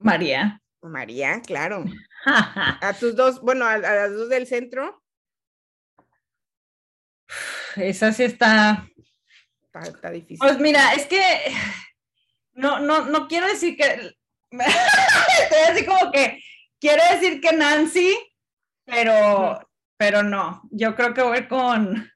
[0.00, 0.60] María.
[0.82, 1.84] María, claro.
[2.26, 5.02] a tus dos, bueno, a, las dos del centro.
[7.76, 8.88] Esa sí está.
[9.72, 10.38] Está, difícil.
[10.38, 11.20] Pues mira, es que
[12.54, 14.16] no, no, no quiero decir que.
[14.50, 16.42] Estoy así como que
[16.80, 18.16] quiero decir que Nancy,
[18.84, 19.60] pero,
[19.96, 20.62] pero no.
[20.72, 22.10] Yo creo que voy con,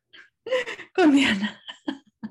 [0.95, 1.61] con Diana.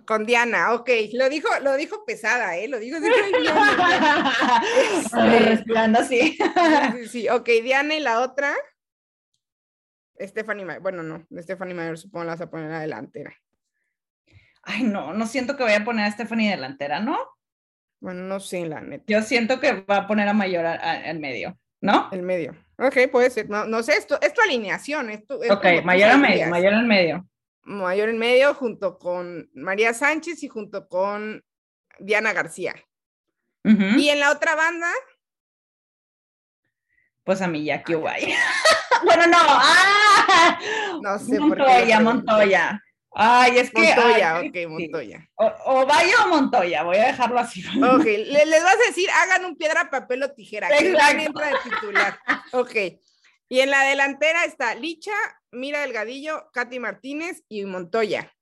[0.06, 0.90] Con Diana, ok.
[1.14, 2.68] Lo dijo, lo dijo pesada, ¿eh?
[2.68, 3.08] Lo dijo así.
[5.46, 6.38] Respirando así.
[6.94, 7.48] sí, sí, ok.
[7.64, 8.54] Diana y la otra.
[10.20, 10.80] Stephanie.
[10.80, 11.26] Bueno, no.
[11.42, 13.34] Stephanie Mayer supongo la vas a poner a delantera.
[14.64, 17.18] Ay, no, no siento que vaya a poner a Stephanie delantera, ¿no?
[18.00, 19.04] Bueno, no sé, la neta.
[19.08, 22.10] Yo siento que va a poner a Mayor en medio, ¿no?
[22.12, 22.56] El medio.
[22.78, 23.50] Ok, puede ser.
[23.50, 25.10] No, no sé, esto, es tu alineación.
[25.10, 27.28] Esto, ok, Mayor en medio, Mayor en medio.
[27.64, 31.44] Mayor en medio junto con María Sánchez y junto con
[32.00, 32.76] Diana García.
[33.64, 34.92] Y en la otra banda.
[37.24, 38.34] Pues a mí Jackie Ubay.
[39.06, 39.38] bueno, no.
[39.40, 40.60] ¡Ah!
[41.02, 42.00] No sé Montoya, por qué.
[42.00, 42.82] Montoya.
[43.16, 43.96] Ay, es que.
[43.96, 45.30] Montoya, ok, Montoya.
[45.36, 47.64] O, vaya o Montoya, voy a dejarlo así.
[47.82, 50.68] Ok, les, vas a decir, hagan un piedra, papel o tijera.
[50.70, 51.22] Exacto.
[51.22, 52.20] entra de titular.
[52.52, 52.76] Ok.
[53.50, 55.14] Y en la delantera está Licha,
[55.54, 58.36] Mira Delgadillo, Katy Martínez y Montoya.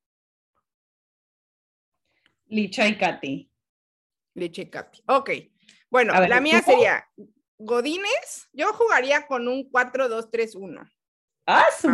[2.48, 3.52] Licha y Katy.
[4.34, 5.04] Licha y Katy.
[5.08, 5.30] Ok.
[5.90, 7.06] Bueno, la mía sería
[7.58, 8.50] Godínez.
[8.54, 10.90] Yo jugaría con un 4-2-3-1.
[11.46, 11.90] Ah, su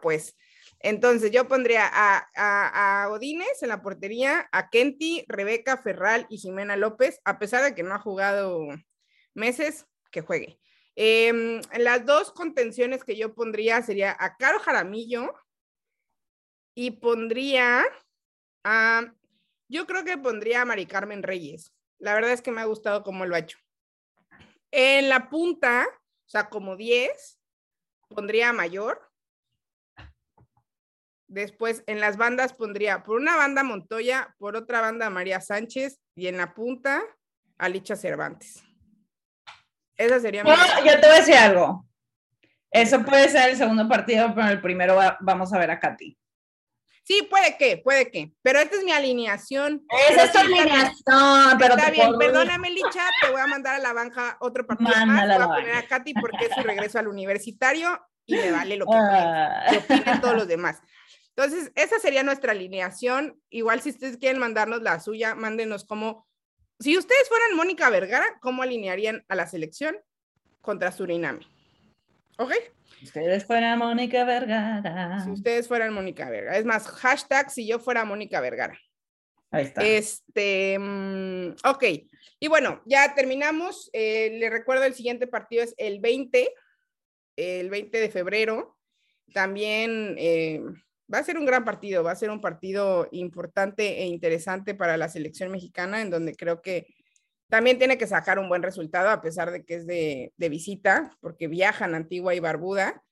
[0.00, 0.36] pues.
[0.80, 6.38] Entonces yo pondría a, a, a, Godínez en la portería, a Kenty, Rebeca Ferral y
[6.38, 8.66] Jimena López, a pesar de que no ha jugado
[9.34, 10.58] meses, que juegue.
[10.94, 15.34] Em, las dos contenciones que yo pondría sería a Caro Jaramillo
[16.74, 17.84] y pondría
[18.64, 19.12] a,
[19.68, 21.72] yo creo que pondría a Mari Carmen Reyes.
[21.98, 23.58] La verdad es que me ha gustado cómo lo ha hecho.
[24.70, 27.38] En la punta, o sea, como 10,
[28.08, 29.10] pondría a Mayor.
[31.26, 36.26] Después en las bandas pondría por una banda Montoya, por otra banda María Sánchez y
[36.26, 37.02] en la punta
[37.56, 38.62] a Licha Cervantes.
[39.96, 41.86] Esa sería Yo te voy a decir algo.
[42.70, 46.16] Eso puede ser el segundo partido, pero el primero vamos a ver a Katy.
[47.04, 49.84] Sí, puede que, puede que, pero esta es mi alineación.
[50.08, 53.92] Esa es tu alineación, pero Está bien, perdóname, Licha, te voy a mandar a la
[53.92, 58.00] banca otro partido más, voy a poner a Katy porque es su regreso al universitario
[58.24, 59.64] y me vale lo que, ah.
[59.78, 60.80] opinen todos los demás.
[61.34, 63.40] Entonces, esa sería nuestra alineación.
[63.50, 66.28] Igual si ustedes quieren mandarnos la suya, mándenos cómo,
[66.82, 69.96] si ustedes fueran Mónica Vergara, ¿cómo alinearían a la selección
[70.60, 71.46] contra Suriname?
[72.38, 72.52] ¿Ok?
[72.98, 75.20] Si ustedes fueran Mónica Vergara.
[75.24, 76.58] Si ustedes fueran Mónica Vergara.
[76.58, 78.78] Es más, hashtag si yo fuera Mónica Vergara.
[79.50, 79.82] Ahí está.
[79.84, 81.84] Este, mm, ok.
[82.40, 83.90] Y bueno, ya terminamos.
[83.92, 86.52] Eh, le recuerdo, el siguiente partido es el 20,
[87.36, 88.76] el 20 de febrero.
[89.32, 90.62] También eh,
[91.12, 94.96] va a ser un gran partido, va a ser un partido importante e interesante para
[94.96, 96.86] la selección mexicana, en donde creo que
[97.48, 101.48] también tiene que sacar un buen resultado, a pesar de que es de, visita, porque
[101.48, 103.02] viajan Antigua y Barbuda,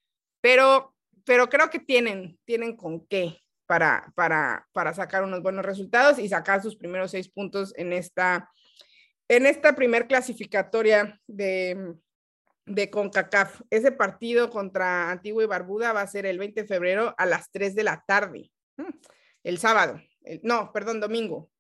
[0.41, 0.95] pero,
[1.27, 6.29] pero creo que tienen, tienen con qué para, para, para sacar unos buenos resultados y
[6.29, 8.51] sacar sus primeros seis puntos en esta,
[9.29, 11.95] en esta primer clasificatoria de,
[12.71, 13.63] de CONCACAF.
[13.71, 17.51] Ese partido contra Antigua y Barbuda va a ser el 20 de febrero a las
[17.51, 18.51] 3 de la tarde,
[19.43, 20.01] el sábado,
[20.43, 21.51] no, perdón, domingo.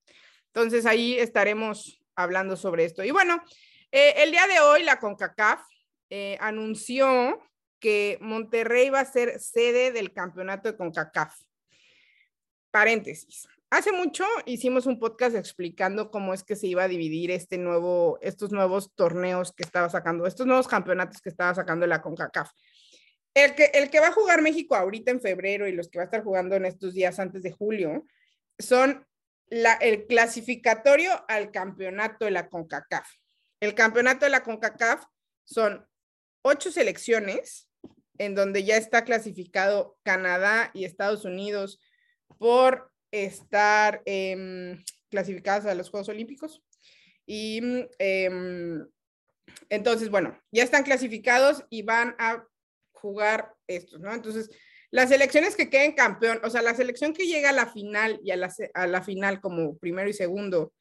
[0.46, 3.02] Entonces ahí estaremos hablando sobre esto.
[3.04, 3.42] Y bueno,
[3.90, 5.60] eh, el día de hoy la CONCACAF
[6.10, 7.40] eh, anunció
[7.78, 11.34] que Monterrey va a ser sede del campeonato de CONCACAF.
[12.70, 13.48] Paréntesis.
[13.70, 18.18] Hace mucho hicimos un podcast explicando cómo es que se iba a dividir este nuevo,
[18.20, 22.50] estos nuevos torneos que estaba sacando, estos nuevos campeonatos que estaba sacando la CONCACAF.
[23.32, 26.02] El que, el que va a jugar México ahorita en febrero y los que va
[26.02, 28.04] a estar jugando en estos días antes de julio
[28.58, 29.06] son
[29.48, 33.08] el clasificatorio al campeonato de la CONCACAF.
[33.60, 35.04] El campeonato de la CONCACAF
[35.44, 35.86] son
[36.42, 37.68] ocho selecciones
[38.18, 41.80] en donde ya está clasificado Canadá y Estados Unidos
[42.36, 46.62] por estar em, clasificadas a los Juegos Olímpicos.
[47.26, 47.60] Y
[47.98, 48.86] em,
[49.68, 52.44] entonces, bueno, ya están clasificados y van a
[52.92, 54.12] jugar estos, ¿no?
[54.12, 54.50] Entonces,
[54.90, 58.32] las elecciones que queden campeón, o sea, la selección que llega a la final y
[58.32, 60.72] a la, final como primero y segundo,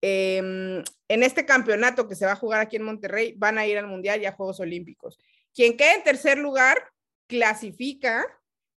[0.00, 3.78] em, en este campeonato que se va a jugar aquí en Monterrey, van a ir
[3.78, 5.18] al Mundial y a Juegos Olímpicos.
[5.54, 6.82] Quien quede en tercer lugar,
[7.26, 8.26] clasifica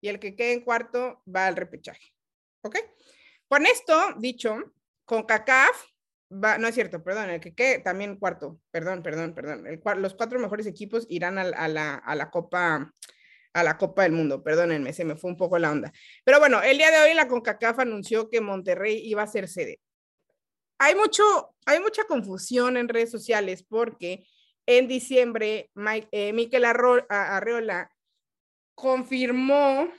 [0.01, 2.14] y el que quede en cuarto va al repechaje.
[2.65, 2.77] ¿Ok?
[3.47, 4.73] Con esto dicho,
[5.05, 5.83] con CACAF,
[6.31, 9.65] va, no es cierto, perdón, el que quede también cuarto, perdón, perdón, perdón,
[10.01, 12.91] los cuatro mejores equipos irán a la, a la Copa
[13.53, 15.93] a la Copa del Mundo, perdónenme, se me fue un poco la onda.
[16.25, 19.79] Pero bueno, el día de hoy la CONCACAF anunció que Monterrey iba a ser sede.
[20.77, 24.27] Hay, mucho, hay mucha confusión en redes sociales porque
[24.65, 27.89] en diciembre Mike, eh, Miquel Arreola
[28.73, 29.89] confirmó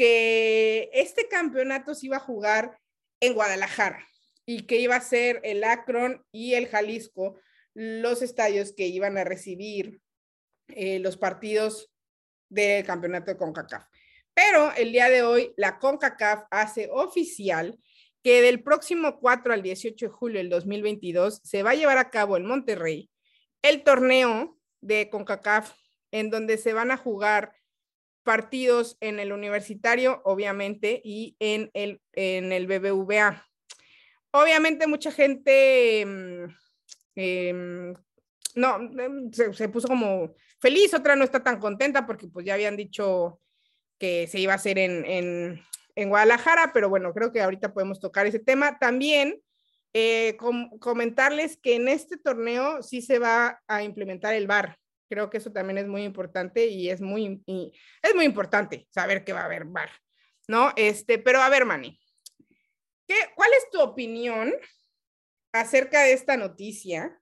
[0.00, 2.80] que este campeonato se iba a jugar
[3.20, 4.02] en Guadalajara
[4.46, 7.38] y que iba a ser el Akron y el Jalisco
[7.74, 10.00] los estadios que iban a recibir
[10.68, 11.92] eh, los partidos
[12.48, 13.84] del campeonato de CONCACAF.
[14.32, 17.78] Pero el día de hoy la CONCACAF hace oficial
[18.22, 22.08] que del próximo 4 al 18 de julio del 2022 se va a llevar a
[22.08, 23.10] cabo en Monterrey
[23.60, 25.74] el torneo de CONCACAF
[26.10, 27.52] en donde se van a jugar
[28.22, 33.46] partidos en el universitario, obviamente, y en el, en el BBVA.
[34.32, 36.44] Obviamente mucha gente mm,
[37.16, 37.94] em,
[38.54, 42.76] no, em, se, puso como feliz, otra no está tan contenta porque pues ya habían
[42.76, 43.40] dicho
[43.98, 45.62] que se iba a hacer en, en,
[45.94, 48.78] en Guadalajara, pero bueno, creo que ahorita podemos tocar ese tema.
[48.78, 49.40] También
[49.92, 50.36] eh,
[50.78, 54.78] comentarles que en este torneo sí se va a implementar el VAR.
[55.10, 57.42] Creo que eso también es muy importante y es muy,
[58.00, 59.90] es muy importante saber que va a haber VAR,
[60.46, 60.72] ¿no?
[60.76, 62.00] Este, pero a ver, Manny,
[63.08, 64.54] ¿qué, ¿cuál es tu opinión
[65.52, 67.20] acerca de esta noticia?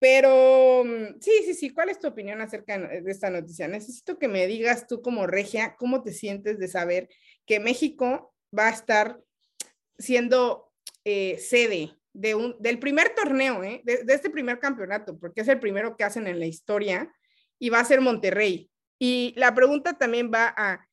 [0.00, 3.68] Pero mm, sí, sí, sí, ¿cuál es tu opinión acerca de esta noticia?
[3.68, 7.08] Necesito que me digas tú como regia, ¿cómo te sientes de saber
[7.46, 9.20] que México va a estar
[9.98, 10.72] siendo
[11.04, 13.82] eh, sede de un, del primer torneo, ¿eh?
[13.84, 17.12] de, este primer campeonato, porque es el primero que hacen en la historia
[17.58, 18.70] y va a ser Monterrey.
[18.98, 20.86] Y la pregunta también va a,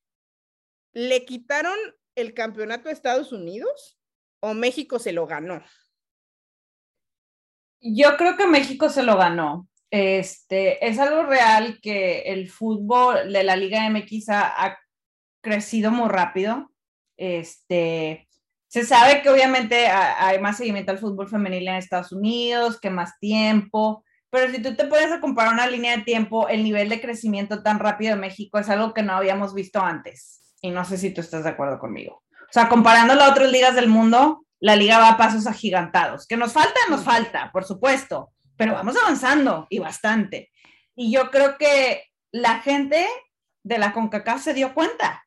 [0.92, 1.76] ¿le quitaron
[2.14, 3.98] el campeonato a Estados Unidos
[4.40, 5.62] o México se lo ganó?
[7.80, 9.68] Yo creo que México se lo ganó.
[9.90, 14.78] Este, es algo real que el fútbol de la Liga MX ha,
[15.42, 16.72] crecido muy rápido.
[17.16, 18.25] Este,
[18.68, 23.18] se sabe que obviamente hay más seguimiento al fútbol femenil en Estados Unidos, que más
[23.18, 27.62] tiempo, pero si tú te puedes comparar una línea de tiempo, el nivel de crecimiento
[27.62, 30.54] tan rápido de México es algo que no habíamos visto antes.
[30.60, 32.22] Y no sé si tú estás de acuerdo conmigo.
[32.30, 36.26] O sea, comparándolo a otras ligas del mundo, la liga va a pasos agigantados.
[36.26, 40.50] Que nos falta, nos falta, por supuesto, pero vamos avanzando y bastante.
[40.94, 43.06] Y yo creo que la gente
[43.62, 45.24] de la CONCACAF se dio cuenta,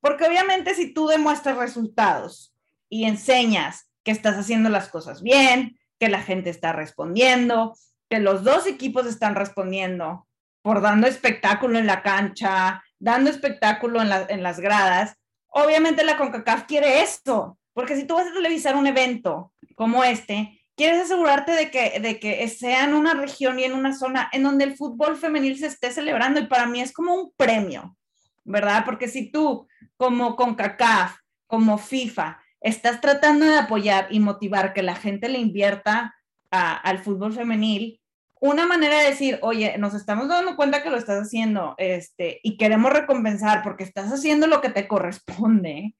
[0.00, 2.53] porque obviamente si tú demuestras resultados
[2.88, 7.76] y enseñas que estás haciendo las cosas bien, que la gente está respondiendo,
[8.08, 10.26] que los dos equipos están respondiendo
[10.62, 15.16] por dando espectáculo en la cancha, dando espectáculo en, en las gradas,
[15.48, 20.60] obviamente la CONCACAF quiere esto, porque si tú vas a televisar un evento como este,
[20.76, 24.42] quieres asegurarte de que, de que sea en una región y en una zona en
[24.42, 27.96] donde el fútbol femenil se esté celebrando y para mí es como un premio,
[28.44, 28.84] ¿verdad?
[28.84, 29.66] Porque si tú
[29.96, 31.16] como CONCACAF,
[31.46, 36.16] como FIFA, estás tratando de apoyar y motivar que la gente le invierta
[36.50, 38.00] al fútbol femenil,
[38.40, 42.56] una manera de decir, oye, nos estamos dando cuenta que lo estás haciendo este, y
[42.56, 45.94] queremos recompensar porque estás haciendo lo que te corresponde,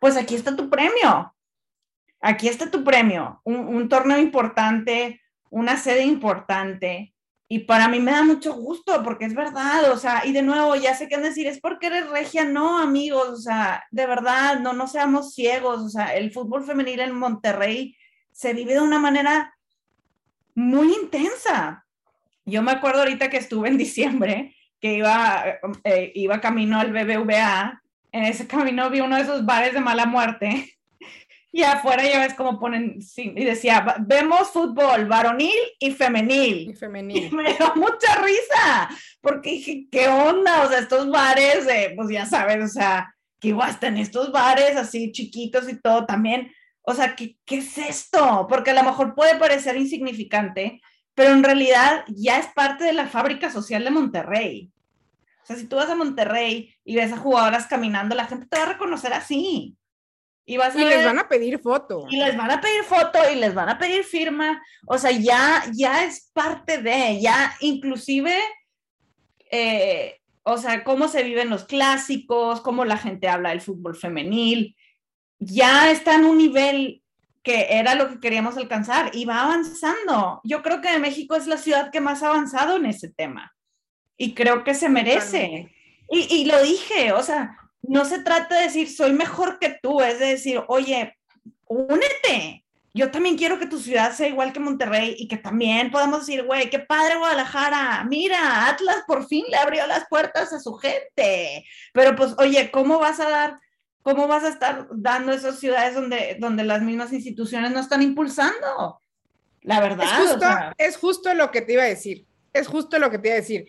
[0.00, 1.34] pues aquí está tu premio.
[2.20, 3.40] Aquí está tu premio.
[3.44, 7.14] Un, torneo importante, una sede importante.
[7.52, 10.74] Y para mí me da mucho gusto porque es verdad, o sea, y de nuevo,
[10.74, 14.72] ya sé qué decir, es porque eres regia, no, amigos, o sea, de verdad, no,
[14.72, 17.94] no seamos ciegos, o sea, el fútbol femenil en Monterrey
[18.30, 19.54] se vive de una manera
[20.54, 21.84] muy intensa.
[22.46, 25.44] Yo me acuerdo ahorita que estuve en diciembre, que iba,
[25.84, 27.82] eh, iba camino al BBVA,
[28.12, 30.78] en ese camino vi uno de esos bares de mala muerte,
[31.52, 36.70] y afuera ya ves cómo ponen, y decía, vemos fútbol varonil y femenil.
[36.70, 37.32] Y femenil.
[37.32, 38.88] me dio mucha risa,
[39.20, 40.62] porque dije, ¿qué onda?
[40.62, 45.12] O sea, estos bares, pues ya sabes, o sea, que igual están estos bares así
[45.12, 46.50] chiquitos y todo también
[46.82, 48.46] o sea, ¿qué, ¿qué es esto?
[48.48, 50.80] Porque a lo mejor puede parecer insignificante,
[51.14, 54.72] pero en realidad ya es parte de la fábrica social de Monterrey.
[55.42, 58.58] O sea, si tú vas a Monterrey y ves a jugadoras caminando, la gente te
[58.58, 59.76] va a reconocer así.
[60.44, 62.06] Y, vas a les van a pedir foto.
[62.10, 64.60] Y les van a pedir foto y les van a pedir firma.
[64.86, 68.36] O sea, ya, ya es parte de, ya inclusive,
[69.50, 74.76] eh, o sea, cómo se viven los clásicos, cómo la gente habla del fútbol femenil
[75.44, 77.02] ya está en un nivel
[77.42, 80.40] que era lo que queríamos alcanzar y va avanzando.
[80.44, 83.52] Yo creo que México es la ciudad que más ha avanzado en ese tema
[84.16, 85.74] y creo que se merece.
[86.08, 90.00] Y, y, lo dije, o sea, no se trata de decir soy mejor que tú,
[90.00, 91.16] es de decir, oye,
[91.66, 92.64] únete.
[92.94, 96.44] Yo también quiero que tu ciudad sea igual que Monterrey y que también podamos decir,
[96.44, 98.04] güey, qué padre Guadalajara.
[98.04, 101.64] Mira, Atlas por fin le abrió las puertas a su gente.
[101.94, 103.56] Pero pues, oye, ¿cómo vas a dar
[104.02, 109.00] ¿Cómo vas a estar dando esas ciudades donde, donde las mismas instituciones no están impulsando?
[109.62, 110.04] La verdad.
[110.04, 112.26] Es justo, es justo lo que te iba a decir.
[112.52, 113.66] Es justo lo que te iba a decir.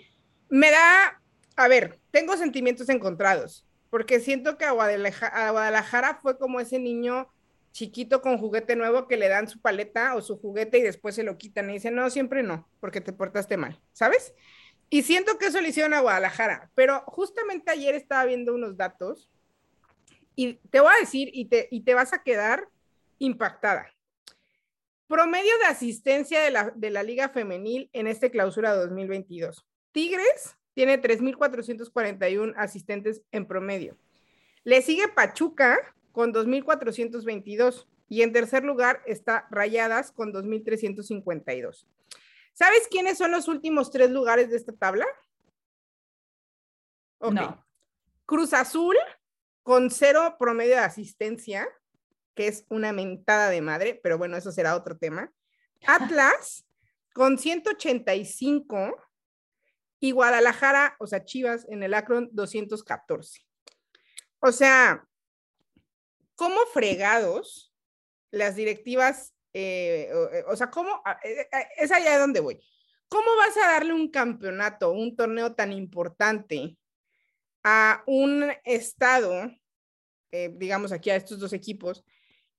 [0.50, 1.22] Me da,
[1.56, 7.30] a ver, tengo sentimientos encontrados, porque siento que a Guadalajara, fue como ese niño
[7.72, 11.22] chiquito con juguete nuevo que le dan su paleta o su juguete y después se
[11.22, 14.34] lo quitan y dicen, no, siempre no, porque te portaste mal, ¿sabes?
[14.90, 19.30] Y siento que eso le hicieron a Guadalajara, pero justamente ayer estaba viendo unos datos
[20.36, 22.68] y te voy a decir, y te, y te vas a quedar
[23.20, 23.94] impactada.
[25.06, 29.68] Promedio de asistencia de la, de la Liga Femenil en este clausura 2022.
[29.92, 33.98] Tigres tiene 3.441 asistentes en promedio.
[34.64, 35.78] Le sigue Pachuca
[36.12, 41.86] con 2.422 y en tercer lugar está Rayadas con 2.352.
[42.54, 45.06] ¿Sabes quiénes son los últimos tres lugares de esta tabla?
[47.20, 47.66] No.
[48.26, 48.96] Cruz Azul
[49.64, 51.68] con cero promedio de asistencia,
[52.36, 55.32] que es una mentada de madre, pero bueno, eso será otro tema.
[55.88, 56.66] Atlas
[57.14, 58.98] con 185
[60.04, 63.40] y Guadalajara, o sea, Chivas en el Akron 214.
[64.40, 65.08] O sea,
[66.36, 67.74] ¿cómo fregados
[68.30, 71.48] las directivas, eh, eh, o, sea, cómo, eh,
[71.78, 72.60] es allá de donde voy?
[73.08, 76.76] ¿Cómo vas a darle un campeonato, un torneo tan importante
[77.64, 79.50] a un estado,
[80.30, 82.04] digamos aquí a estos dos equipos,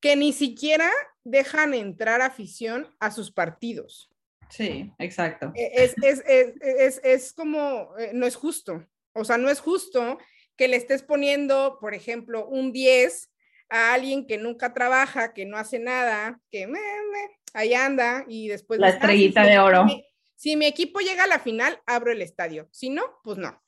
[0.01, 0.91] que ni siquiera
[1.25, 4.14] dejan entrar afición a sus partidos.
[4.55, 5.53] Sí, exacto.
[5.57, 8.87] E, es, es, es, es, como, eh, no es justo.
[9.13, 10.19] O sea, no es justo
[10.57, 13.33] que le estés poniendo, por ejemplo, un 10
[13.71, 16.79] a alguien que nunca trabaja, que no hace nada, que me,
[17.53, 18.79] ahí anda y después...
[18.79, 19.87] La estrellita de oro.
[20.37, 22.69] Si mi, equipo llega a la final, abro el estadio.
[22.71, 23.61] Si no, pues no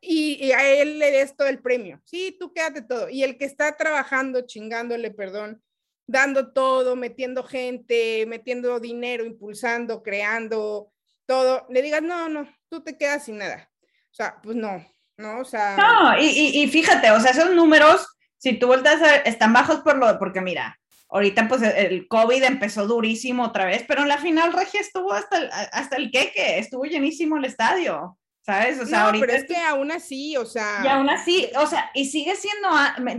[0.00, 2.00] y, a él le des todo el premio.
[2.04, 3.08] Sí, tú quédate todo.
[3.08, 5.62] Y el que está trabajando, chingándole, perdón,
[6.08, 10.90] dando todo, metiendo gente, metiendo dinero, impulsando, creando
[11.26, 13.70] todo, le digas, no, no, tú te quedas sin nada.
[14.10, 14.84] O sea, pues no,
[15.16, 15.38] ¿no?
[15.38, 15.76] O sea.
[15.76, 19.80] No, y, y, fíjate, o sea, esos números si tú volteas a ver, están bajos
[19.80, 20.78] por lo, porque mira,
[21.10, 25.38] ahorita pues el COVID empezó durísimo otra vez, pero en la final Regia estuvo hasta
[25.38, 28.18] el, hasta el queque, estuvo llenísimo el estadio.
[28.40, 28.80] ¿Sabes?
[28.80, 30.80] O sea, ahorita pero es que aún así, o sea.
[30.82, 32.70] Y aún así, o sea, y sigue siendo,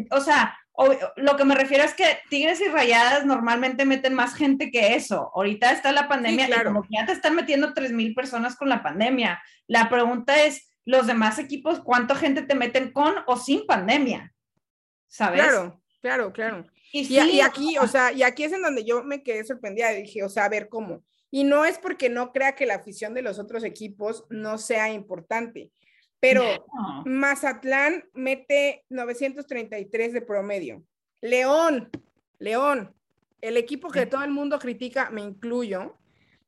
[0.10, 0.58] o sea,
[1.16, 5.32] lo que me refiero es que Tigres y Rayadas normalmente meten más gente que eso.
[5.36, 8.70] Ahorita está la pandemia y como que ya te están metiendo tres mil personas con
[8.70, 9.42] la pandemia.
[9.68, 14.34] La pregunta es, los demás equipos, ¿cuánta gente te meten con o sin pandemia?
[15.08, 15.42] ¿Sabes?
[15.42, 16.66] Claro, claro, claro.
[16.92, 20.24] Y, aquí, o sea, y aquí es en donde yo me quedé sorprendida y dije,
[20.24, 21.04] o sea, a ver cómo.
[21.30, 24.92] Y no es porque no crea que la afición de los otros equipos no sea
[24.92, 25.72] importante,
[26.20, 26.66] pero
[27.06, 30.84] Mazatlán mete 933 de promedio.
[31.22, 31.90] León,
[32.40, 32.94] León,
[33.42, 35.98] el equipo que todo el mundo critica, me incluyo,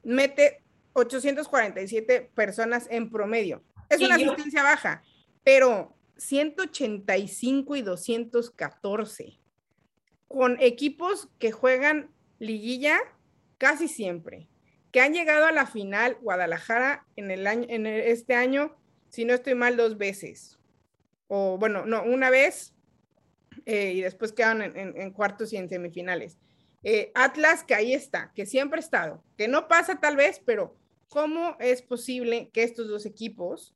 [0.03, 0.63] mete
[0.93, 3.63] 847 personas en promedio.
[3.89, 5.03] Es una asistencia baja,
[5.43, 9.39] pero 185 y 214
[10.27, 12.09] con equipos que juegan
[12.39, 12.99] liguilla
[13.57, 14.47] casi siempre,
[14.91, 18.75] que han llegado a la final Guadalajara en el año, en este año,
[19.11, 20.57] si no estoy mal, dos veces.
[21.27, 22.73] O bueno, no, una vez
[23.65, 26.37] eh, y después quedan en, cuartos y en semifinales.
[26.83, 30.75] Eh, Atlas, que ahí está, que siempre ha estado, que no pasa tal vez, pero
[31.09, 33.75] ¿cómo es posible que estos dos equipos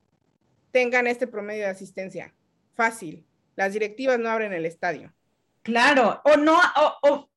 [0.72, 2.34] tengan este promedio de asistencia?
[2.74, 3.24] Fácil.
[3.54, 5.14] Las directivas no abren el estadio.
[5.62, 6.58] Claro, o no,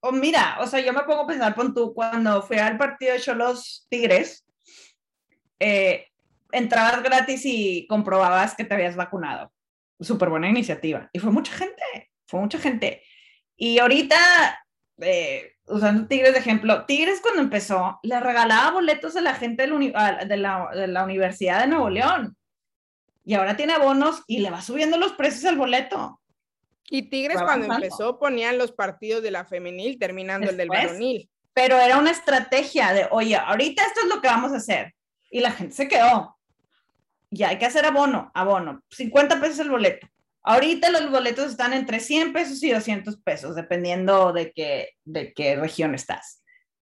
[0.01, 3.13] o, mira, o sea, yo me pongo a pensar, con tú, cuando fui al partido
[3.13, 4.45] de Cholos Tigres,
[5.59, 6.05] eh,
[6.51, 9.51] entrabas gratis y comprobabas que te habías vacunado.
[9.99, 11.09] Súper buena iniciativa.
[11.13, 13.03] Y fue mucha gente, fue mucha gente.
[13.55, 14.15] Y ahorita,
[15.01, 20.37] eh, usando Tigres de ejemplo, Tigres cuando empezó, le regalaba boletos a la gente de
[20.37, 22.37] la, de la Universidad de Nuevo León.
[23.25, 26.19] Y ahora tiene abonos y le va subiendo los precios al boleto.
[26.89, 31.29] Y Tigres cuando empezó ponían los partidos de la femenil terminando el del varonil.
[31.53, 34.95] Pero era una estrategia de, oye, ahorita esto es lo que vamos a hacer.
[35.29, 36.38] Y la gente se quedó.
[37.31, 38.81] Ya hay que hacer abono, abono.
[38.91, 40.07] 50 pesos el boleto.
[40.41, 45.55] Ahorita los boletos están entre 100 pesos y 200 pesos, dependiendo de qué, de qué
[45.55, 46.43] región estás.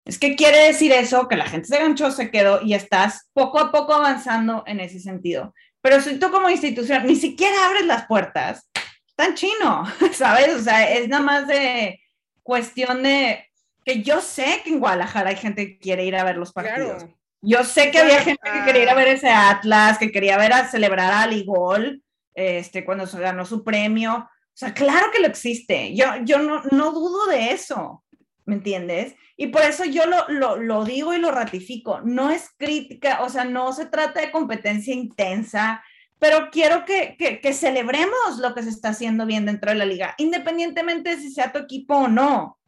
[0.06, 3.60] Es que quiere decir eso, que la gente se ganchó, se quedó y estás poco
[3.60, 5.54] a poco avanzando en ese sentido.
[5.82, 8.70] Pero si tú como institución ni siquiera abres las puertas,
[9.16, 10.56] tan chino, ¿sabes?
[10.56, 12.02] O sea, es nada más de
[12.44, 13.48] cuestión de
[13.84, 17.06] que yo sé que en Guadalajara hay gente que quiere ir a ver los partidos.
[17.42, 20.54] Yo sé que había gente que quería ir a ver ese Atlas, que quería ver
[20.54, 24.16] a celebrar a Ligol, este, cuando se ganó su premio.
[24.18, 25.96] O sea, claro que lo existe.
[25.96, 28.04] Yo, yo no, no dudo de eso,
[28.46, 29.16] ¿me entiendes?
[29.38, 32.02] Y por eso yo lo, lo, lo digo y lo ratifico.
[32.02, 35.84] No es crítica, o sea, no se trata de competencia intensa,
[36.22, 40.14] pero quiero que, que, celebremos lo que se está haciendo bien dentro de la liga,
[40.20, 42.60] independientemente de si sea tu equipo o no.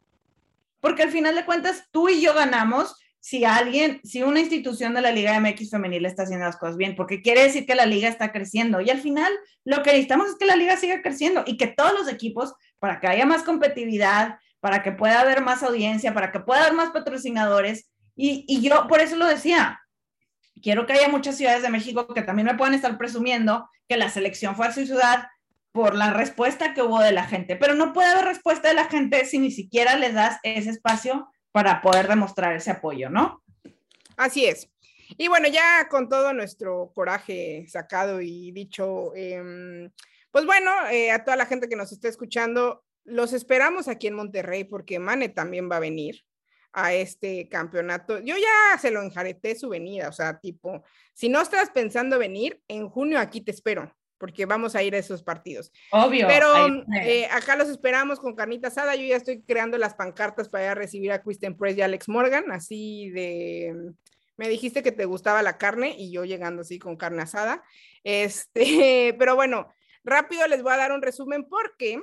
[0.80, 5.00] Porque al final de cuentas, tú y yo ganamos si alguien, si una institución de
[5.00, 8.06] la Liga MX femenil está haciendo las cosas bien, porque quiere decir que la liga
[8.06, 8.82] está creciendo.
[8.82, 9.32] Y al final,
[9.64, 13.00] lo que necesitamos es que la liga siga creciendo y que todos los equipos, para
[13.00, 16.90] que haya más competitividad, para que pueda haber más audiencia, para que pueda haber más
[16.90, 17.90] patrocinadores.
[18.14, 19.80] Y, yo por eso lo decía,
[20.62, 24.10] quiero que haya muchas ciudades de México que también me puedan estar presumiendo que la
[24.10, 25.28] selección fue a su ciudad
[25.72, 28.84] por la respuesta que hubo de la gente, pero no puede haber respuesta de la
[28.84, 33.40] gente si ni siquiera les das ese espacio para poder demostrar ese apoyo, ¿no?
[34.16, 34.68] Así es.
[35.16, 39.88] Y bueno, ya con todo nuestro coraje sacado y dicho, em,
[40.32, 44.14] pues bueno, eh, a toda la gente que nos está escuchando, los esperamos aquí en
[44.14, 46.24] Monterrey porque Mane también va a venir
[46.72, 48.18] a este campeonato.
[48.18, 50.82] Yo ya se lo enjareté su venida, o sea, tipo,
[51.12, 53.94] si no estás pensando venir, en junio aquí te espero,
[54.24, 55.70] porque vamos a ir a esos partidos.
[55.90, 56.26] Obvio.
[56.26, 56.48] Pero
[57.02, 58.96] eh, acá los esperamos con carnita asada.
[58.96, 62.08] Yo ya estoy creando las pancartas para ir a recibir a Kristen Press y Alex
[62.08, 63.92] Morgan, así de.
[64.38, 67.62] Me dijiste que te gustaba la carne y yo llegando así con carne asada.
[68.02, 69.68] Este, pero bueno,
[70.04, 72.00] rápido les voy a dar un resumen porque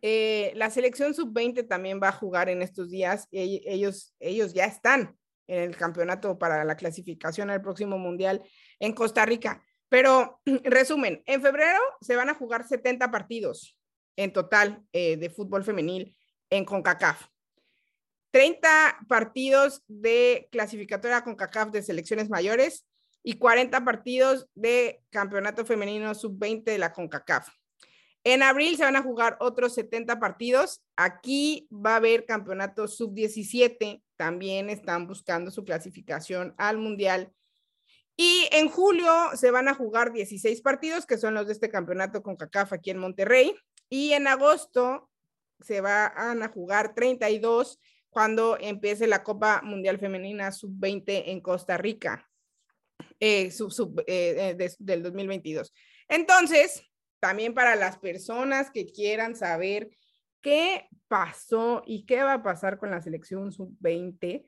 [0.00, 3.28] eh, la selección sub-20 también va a jugar en estos días.
[3.30, 5.14] Y ellos, ellos ya están
[5.46, 8.42] en el campeonato para la clasificación al próximo mundial
[8.80, 9.62] en Costa Rica.
[9.88, 13.76] Pero, resumen, en febrero se van a jugar 70 partidos
[14.16, 16.16] en total eh, de fútbol femenil
[16.50, 17.26] en CONCACAF.
[18.30, 22.86] 30 partidos de clasificatoria CONCACAF de selecciones mayores
[23.22, 27.48] y 40 partidos de campeonato femenino sub-20 de la CONCACAF.
[28.24, 30.82] En abril se van a jugar otros 70 partidos.
[30.96, 34.02] Aquí va a haber campeonato sub-17.
[34.16, 37.32] También están buscando su clasificación al Mundial.
[38.20, 42.20] Y en julio se van a jugar 16 partidos, que son los de este campeonato
[42.20, 43.54] con CACAF aquí en Monterrey.
[43.88, 45.08] Y en agosto
[45.60, 47.78] se van a jugar 32
[48.10, 52.28] cuando empiece la Copa Mundial Femenina Sub-20 en Costa Rica,
[53.20, 55.72] eh, eh, eh, del 2022.
[56.08, 56.82] Entonces,
[57.20, 59.90] también para las personas que quieran saber
[60.40, 64.44] qué pasó y qué va a pasar con la selección sub-20,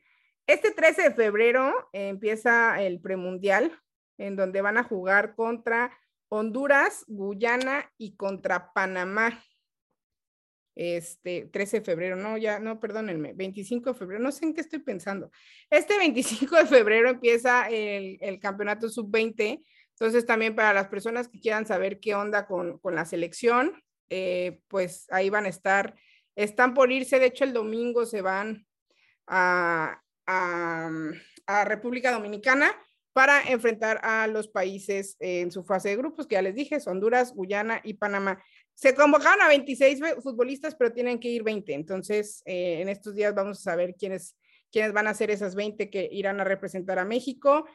[0.46, 3.78] este 13 de febrero empieza el premundial,
[4.18, 5.96] en donde van a jugar contra
[6.28, 9.42] Honduras, Guyana y contra Panamá
[10.80, 14.62] este 13 de febrero, no, ya, no, perdónenme, 25 de febrero, no sé en qué
[14.62, 15.30] estoy pensando.
[15.68, 21.40] Este 25 de febrero empieza el, el campeonato sub-20, entonces también para las personas que
[21.40, 25.94] quieran saber qué onda con, con la selección, eh, pues ahí van a estar,
[26.34, 28.66] están por irse, de hecho el domingo se van
[29.26, 32.70] a, a, República Dominicana
[33.12, 37.34] para enfrentar a los países en su fase de grupos, que ya les dije, Honduras,
[37.34, 38.40] Guyana y Panamá.
[38.74, 41.74] Se convocaron a 26 futbolistas, pero tienen que ir 20.
[41.74, 44.36] Entonces, eh, en estos días vamos a saber quiénes,
[44.70, 47.66] quiénes van a ser esas 20 que irán a representar a México.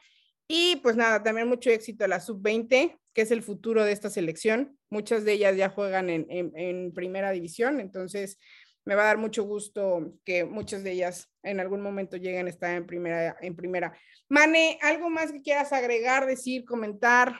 [0.48, 4.10] Y pues nada, también mucho éxito a la sub-20, que es el futuro de esta
[4.10, 4.78] selección.
[4.90, 8.38] Muchas de ellas ya juegan en, en, primera división, entonces
[8.86, 12.50] me va a dar mucho gusto que muchas de ellas en algún momento lleguen a
[12.50, 13.36] estar en primera.
[13.40, 13.92] En primera.
[14.28, 17.38] Mane, ¿algo más que quieras agregar, decir, comentar?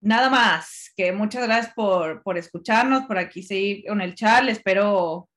[0.00, 4.48] Nada más, que muchas gracias por, por escucharnos, por aquí seguir con el chat.
[4.48, 5.28] Espero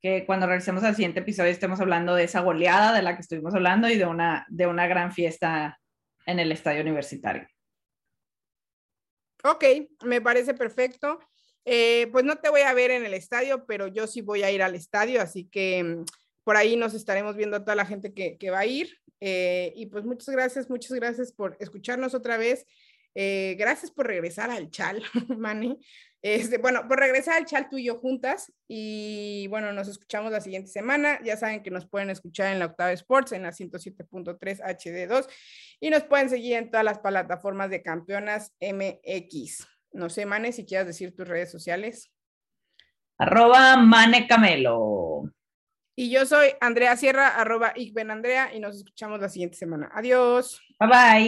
[0.00, 3.54] que cuando regresemos al siguiente episodio estemos hablando de esa goleada de la que estuvimos
[3.54, 5.80] hablando y de una, de una gran fiesta
[6.26, 7.46] en el estadio universitario.
[9.42, 9.64] Ok,
[10.04, 11.18] me parece perfecto.
[11.68, 14.52] Eh, pues no te voy a ver en el estadio, pero yo sí voy a
[14.52, 16.04] ir al estadio, así que mm,
[16.44, 18.96] por ahí nos estaremos viendo a toda la gente que, va a ir.
[19.20, 22.66] Eh, y pues muchas gracias, muchas gracias por escucharnos otra vez.
[23.16, 25.02] Eh, gracias por regresar al chal,
[25.38, 25.80] Mani.
[26.22, 28.52] Este, bueno, por regresar al chal tú y yo juntas.
[28.68, 31.18] Y bueno, nos escuchamos la siguiente semana.
[31.24, 35.26] Ya saben que nos pueden escuchar en la Octava Sports, en la 107.3 HD2.
[35.80, 39.75] Y nos pueden seguir en todas las plataformas de Campeonas MX.
[39.92, 42.12] No sé, Mane, si quieres decir tus redes sociales.
[43.18, 45.32] Arroba Mane Camelo.
[45.98, 47.72] Y yo soy Andrea Sierra, arroba
[48.10, 49.90] Andrea, y nos escuchamos la siguiente semana.
[49.94, 50.60] Adiós.
[50.78, 51.24] Bye bye.